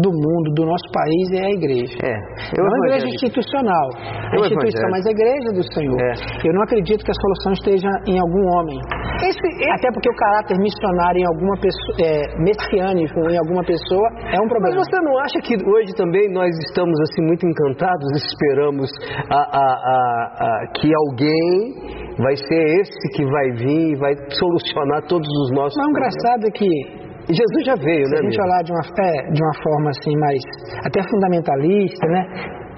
[0.00, 1.96] do mundo, do nosso país é a igreja.
[2.00, 2.16] É.
[2.56, 6.00] Eu não a igreja institucional, a instituição, mas a igreja do Senhor.
[6.00, 6.12] É.
[6.48, 8.78] Eu não acredito que a solução esteja em algum homem.
[9.20, 9.70] Esse, esse...
[9.70, 14.48] Até porque o caráter missionário em alguma pessoa, é, messiânico em alguma pessoa é um
[14.48, 14.76] problema.
[14.76, 18.88] Mas você não acha que hoje também nós estamos assim muito encantados, esperamos
[19.28, 25.28] a, a, a, que alguém vai ser esse que vai vir e vai solucionar todos
[25.28, 26.14] os nossos Não, problemas?
[26.14, 28.16] engraçado é que Jesus já veio, Se né?
[28.16, 30.42] Se a gente olhar de uma, é, de uma forma assim mais
[30.84, 32.22] até fundamentalista, né?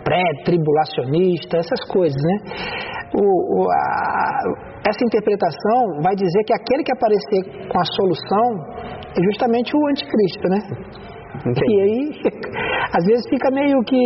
[0.05, 2.37] Pré-tribulacionista, essas coisas, né?
[3.15, 4.41] O, o, a,
[4.87, 8.49] essa interpretação vai dizer que aquele que aparecer com a solução
[9.17, 10.59] é justamente o anticristo, né?
[11.41, 11.75] Entendi.
[11.75, 12.11] E aí,
[12.93, 13.97] às vezes fica meio que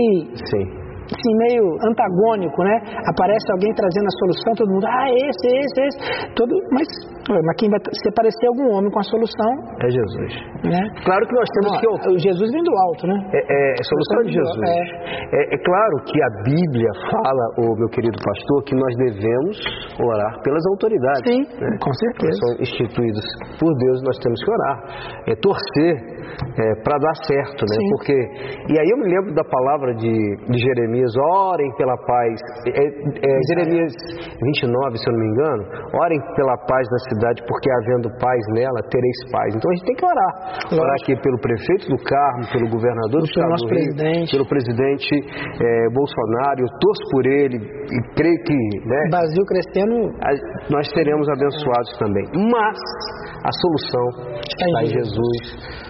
[0.50, 0.77] Sim
[1.08, 2.76] assim, meio antagônico, né?
[3.08, 5.98] Aparece alguém trazendo a solução, todo mundo, ah, esse, esse, esse.
[6.34, 6.86] Todo, mas,
[7.28, 10.32] mas quem vai se aparecer algum homem com a solução é Jesus.
[10.64, 10.82] Né?
[11.04, 12.18] Claro que nós temos Não, que.
[12.18, 13.16] Jesus vem do alto, né?
[13.32, 14.62] É, é, é solução de Jesus.
[14.66, 15.38] É.
[15.38, 15.54] é.
[15.54, 19.56] É, claro que a Bíblia fala, o meu querido pastor, que nós devemos
[20.00, 21.22] orar pelas autoridades.
[21.24, 21.76] Sim, né?
[21.80, 22.32] com certeza.
[22.32, 23.24] Que são instituídos
[23.58, 24.76] por Deus, nós temos que orar.
[25.28, 26.17] É torcer
[26.58, 27.76] é, para dar certo, né?
[27.78, 27.88] Sim.
[27.90, 28.16] Porque.
[28.68, 30.12] E aí eu me lembro da palavra de,
[30.50, 32.34] de Jeremias orem pela paz.
[32.66, 33.92] É, é, Jeremias
[34.42, 35.62] 29, se eu não me engano,
[35.94, 39.54] orem pela paz na cidade, porque havendo paz nela, tereis paz.
[39.54, 40.32] Então a gente tem que orar.
[40.64, 40.82] Lógico.
[40.82, 44.30] Orar aqui pelo prefeito do Carmo, pelo governador do estado do Rio, presidente.
[44.32, 46.60] pelo presidente é, Bolsonaro.
[46.60, 48.58] Eu torço por ele e creio que.
[48.86, 49.94] Né, o Brasil crescendo.
[50.70, 52.24] Nós seremos abençoados também.
[52.34, 52.78] Mas
[53.44, 54.06] a solução
[54.42, 55.38] está em Jesus,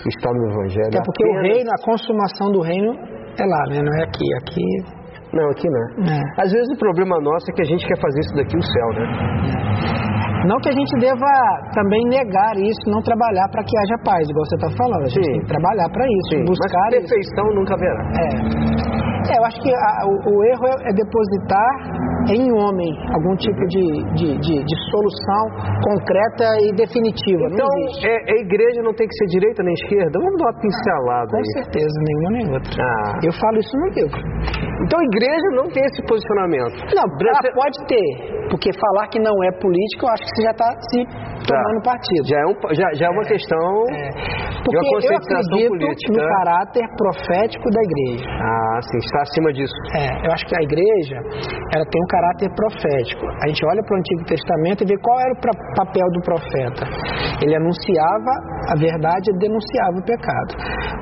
[0.07, 0.95] está no Evangelho.
[0.95, 1.41] É porque Apenas...
[1.41, 2.93] o reino, a consumação do reino
[3.39, 3.83] é lá, né?
[3.83, 4.26] Não é aqui.
[4.43, 4.99] Aqui
[5.33, 6.09] não, aqui não.
[6.09, 6.20] É.
[6.41, 8.89] Às vezes o problema nosso é que a gente quer fazer isso daqui no céu,
[8.97, 9.05] né?
[10.47, 11.29] Não que a gente deva
[11.74, 15.05] também negar isso, não trabalhar para que haja paz, igual você está falando.
[15.05, 15.32] A gente Sim.
[15.32, 16.44] tem que trabalhar para isso, Sim.
[16.47, 17.57] buscar Mas perfeição isso.
[17.59, 18.03] nunca haverá.
[18.16, 18.28] É.
[19.28, 19.39] é.
[19.39, 21.70] eu acho que a, o, o, erro é, é, depositar
[22.29, 23.85] em homem algum tipo de,
[24.15, 25.45] de, de, de solução
[25.83, 27.45] concreta e definitiva.
[27.53, 27.69] Então,
[28.05, 30.19] é, a igreja não tem que ser direita nem esquerda?
[30.19, 31.53] Vamos dar uma pincelada Com aí.
[31.63, 32.85] certeza, nenhuma nem outra.
[32.85, 33.19] Ah.
[33.25, 34.68] Eu falo isso no livro.
[34.85, 36.77] Então a igreja não tem esse posicionamento.
[36.95, 38.09] Não, ela pode ter,
[38.51, 40.99] porque falar que não é política, eu acho que você já está se
[41.49, 42.25] tomando partido.
[42.29, 43.67] Já é, um, já, já é uma questão
[44.65, 46.13] Porque de uma eu acredito política.
[46.13, 48.27] no caráter profético da igreja.
[48.29, 49.75] Ah, sim, está acima disso.
[49.97, 51.17] É, eu acho que a igreja
[51.75, 53.25] ela tem um caráter profético.
[53.43, 55.41] A gente olha para o Antigo Testamento e vê qual era o
[55.77, 56.85] papel do profeta.
[57.43, 58.33] Ele anunciava
[58.69, 60.51] a verdade e denunciava o pecado.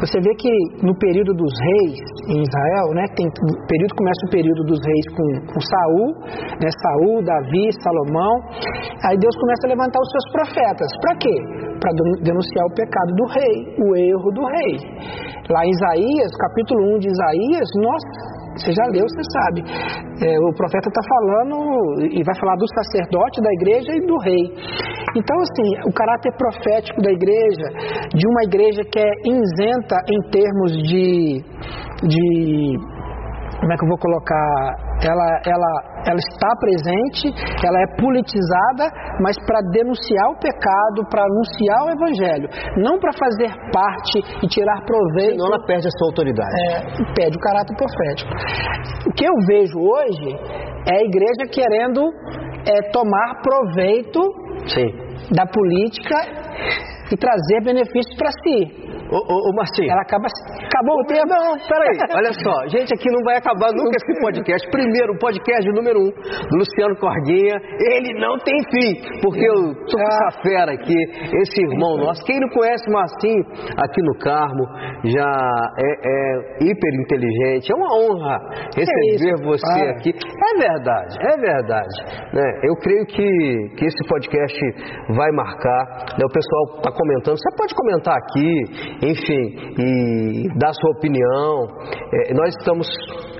[0.00, 0.50] Você vê que
[0.82, 1.98] no período dos reis
[2.28, 3.26] em Israel, né, tem
[3.66, 6.08] período começa o período dos reis com, com Saul,
[6.58, 8.34] né, Saul, Davi, Salomão.
[9.04, 10.90] Aí Deus começa a levantar os seus profetas.
[11.02, 11.36] Para quê?
[11.80, 14.74] Para denunciar o pecado do rei, o erro do rei.
[15.50, 19.60] Lá em Isaías, capítulo 1 de Isaías, nossa, você já leu, você sabe.
[20.24, 24.44] É, o profeta está falando e vai falar do sacerdote da igreja e do rei.
[25.14, 27.66] Então, assim, o caráter profético da igreja,
[28.14, 31.42] de uma igreja que é isenta em termos de.
[32.02, 32.95] de
[33.60, 34.46] como é que eu vou colocar?
[35.02, 35.72] Ela, ela,
[36.06, 37.32] ela está presente,
[37.64, 38.84] ela é politizada,
[39.20, 44.84] mas para denunciar o pecado, para anunciar o evangelho, não para fazer parte e tirar
[44.84, 46.52] proveito Senão ela perde a sua autoridade.
[46.68, 48.30] é, pede o caráter profético.
[49.08, 50.30] O que eu vejo hoje
[50.88, 52.02] é a igreja querendo
[52.66, 54.20] é, tomar proveito
[54.66, 54.88] Sim.
[55.34, 56.16] da política
[57.12, 58.86] e trazer benefícios para si.
[59.10, 59.90] Ô, ô, ô Marcinho.
[59.90, 60.26] Ela acaba.
[60.26, 61.26] Acabou o tempo?
[61.28, 64.68] Não, peraí, olha só, gente, aqui não vai acabar nunca esse podcast.
[64.70, 69.96] Primeiro, o podcast número um do Luciano Corguinha, ele não tem fim, porque eu tô
[69.96, 70.96] com essa fera aqui,
[71.42, 72.24] esse irmão nosso.
[72.24, 73.44] Quem não conhece o Marcinho
[73.78, 74.64] aqui no Carmo
[75.04, 75.30] já
[75.78, 78.38] é, é hiper inteligente, é uma honra
[78.74, 79.90] receber isso, você para.
[79.92, 80.10] aqui.
[80.10, 81.96] É verdade, é verdade.
[82.32, 82.60] né?
[82.64, 84.58] Eu creio que, que esse podcast
[85.14, 85.82] vai marcar.
[86.18, 86.24] né?
[86.24, 89.44] O pessoal está comentando, você pode comentar aqui, enfim,
[89.78, 91.66] e dar sua opinião.
[92.12, 92.86] É, nós estamos,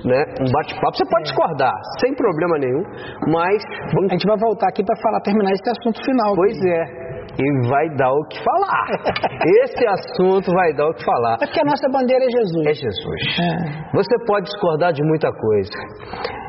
[0.05, 0.95] né, um bate-papo.
[0.95, 2.83] Você pode discordar, sem problema nenhum,
[3.31, 3.63] mas,
[4.09, 6.35] A gente vai voltar aqui para falar, terminar esse assunto final.
[6.35, 7.07] pois é,
[7.39, 8.87] e vai dar o que falar.
[9.63, 11.35] Esse assunto vai dar o que falar.
[11.35, 12.65] É porque a nossa bandeira é Jesus.
[12.65, 13.21] É Jesus.
[13.39, 13.91] É.
[13.93, 15.69] Você pode discordar de muita coisa.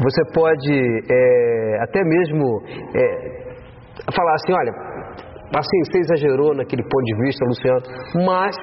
[0.02, 0.72] Você pode
[1.10, 2.62] é, até mesmo
[2.96, 3.48] é,
[4.14, 4.72] falar assim, olha,
[5.56, 7.82] assim, você exagerou naquele ponto de vista, Luciano,
[8.26, 8.56] mas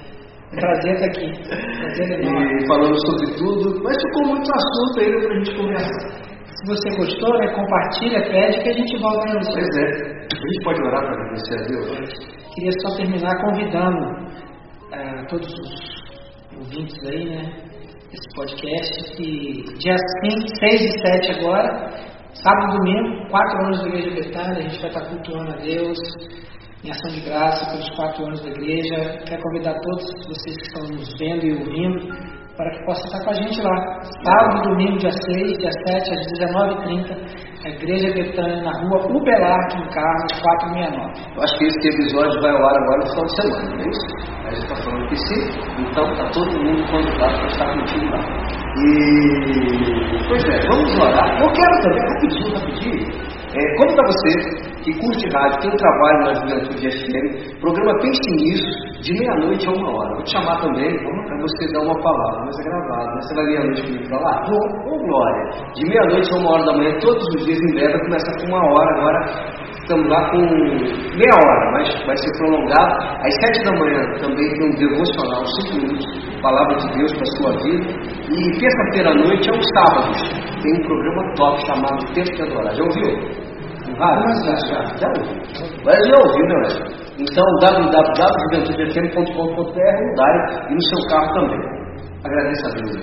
[0.50, 1.32] Prazer estar aqui.
[1.78, 6.30] Prazer E falando sobre tudo, mas ficou muito assunto ainda para a gente conversar.
[6.60, 10.64] Se você gostou, né, compartilha, pede que a gente volta no Pois é, a gente
[10.64, 12.10] pode orar para agradecer a Deus?
[12.56, 14.00] Queria só terminar convidando
[14.92, 17.70] eh, todos os ouvintes aí, né?
[18.12, 21.92] Esse podcast que dia 5, 6 e 7 agora,
[22.34, 25.98] sábado e domingo, quatro anos da Igreja Betânia, a gente vai estar cultuando a Deus
[26.84, 29.20] em ação de graça pelos quatro anos da igreja.
[29.28, 33.30] Quero convidar todos vocês que estão nos vendo e ouvindo para que possam estar com
[33.30, 34.02] a gente lá.
[34.22, 37.16] Sábado domingo, dia 6, dia 7, às 19h30,
[37.64, 41.38] a Igreja Betânia, na rua Ubelar, em Carlos, 469.
[41.38, 43.88] Eu acho que esse episódio vai ao ar agora no final de semana, não é
[43.88, 44.08] isso?
[44.44, 45.42] A gente está falando que sim,
[45.80, 48.20] então está todo mundo convidado para estar contigo lá.
[48.76, 51.42] E, pois é, vamos orar.
[51.42, 53.08] Eu quero também, rapidinho, rapidinho,
[53.56, 58.30] é, conta para você que curte rádio, tem um trabalho na Juventude FM, programa Pense
[58.36, 60.16] Nisso, de meia-noite a uma hora.
[60.16, 63.22] Vou te chamar também para você dar uma palavra, mas é gravado, né?
[63.22, 64.44] Você vai meia-noite comigo para lá?
[64.48, 65.44] Ô, Glória!
[65.76, 68.66] De meia-noite a uma hora da manhã, todos os dias em breve, começa com uma
[68.66, 70.38] hora agora estamos lá com
[71.18, 72.94] meia hora, mas vai ser prolongado.
[73.26, 77.26] Às sete da manhã também tem um devocional, cinco minutos, palavra de Deus para a
[77.26, 77.90] sua vida.
[78.30, 80.14] E terça-feira à noite é um sábado.
[80.62, 82.76] Tem um programa top chamado Tempo de Adorar.
[82.76, 83.49] Já ouviu?
[84.02, 85.36] Ah, já, já, já ouviu.
[85.84, 86.56] Mas já ouviu, né,
[87.20, 91.60] Então, www.juventudefm.com.br no Dário e no seu carro também.
[92.24, 92.96] Agradeço a Deus.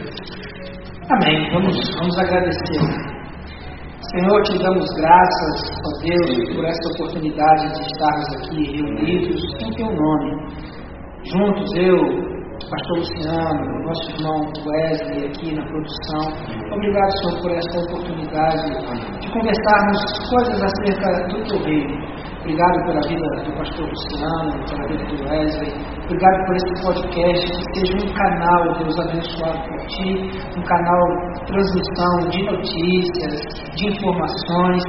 [1.11, 1.51] Amém.
[1.53, 2.81] Vamos, vamos agradecer.
[4.11, 9.91] Senhor, te damos graças, ó Deus, por esta oportunidade de estarmos aqui reunidos em teu
[9.91, 10.31] nome.
[11.25, 11.99] Juntos, eu,
[12.69, 16.23] Pastor Luciano, nosso irmão Wesley aqui na produção.
[16.75, 21.95] Obrigado, Senhor, por esta oportunidade de conversarmos coisas acerca do teu reino.
[22.41, 25.73] Obrigado pela vida do pastor Luciano, pela vida do Wesley.
[26.07, 31.03] Obrigado por esse podcast, que seja um canal, Deus abençoado por ti, um canal
[31.35, 34.83] de transmissão de notícias, de informações,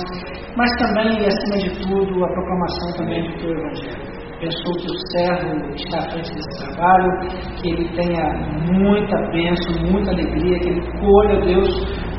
[0.56, 4.17] mas também, acima de tudo, a proclamação também do teu Evangelho.
[4.38, 7.10] Abençoe que o servo está à frente desse trabalho,
[7.56, 8.24] que ele tenha
[8.72, 11.68] muita bênção, muita alegria, que ele colha, Deus,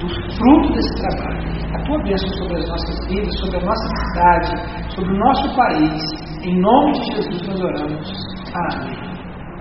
[0.01, 1.39] do fruto desse trabalho.
[1.75, 6.03] A tua bênção sobre as nossas vidas, sobre a nossa cidade, sobre o nosso país.
[6.43, 8.13] Em nome de Jesus nós oramos.
[8.53, 9.18] Amém.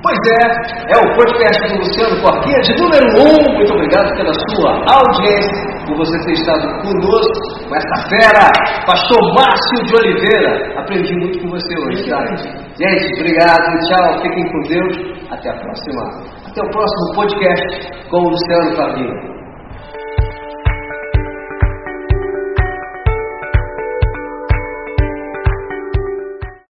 [0.08, 3.28] Pois é, é o podcast do Luciano Corquinha de número 1.
[3.28, 3.58] Um.
[3.58, 8.50] Muito obrigado pela sua audiência, por você ter estado conosco com essa fera,
[8.86, 10.80] pastor Márcio de Oliveira.
[10.80, 12.24] Aprendi muito com você hoje, tá?
[12.24, 14.96] Gente, obrigado, tchau, fiquem com Deus.
[15.30, 16.02] Até a próxima.
[16.48, 19.37] Até o próximo podcast com o Luciano Corquinha.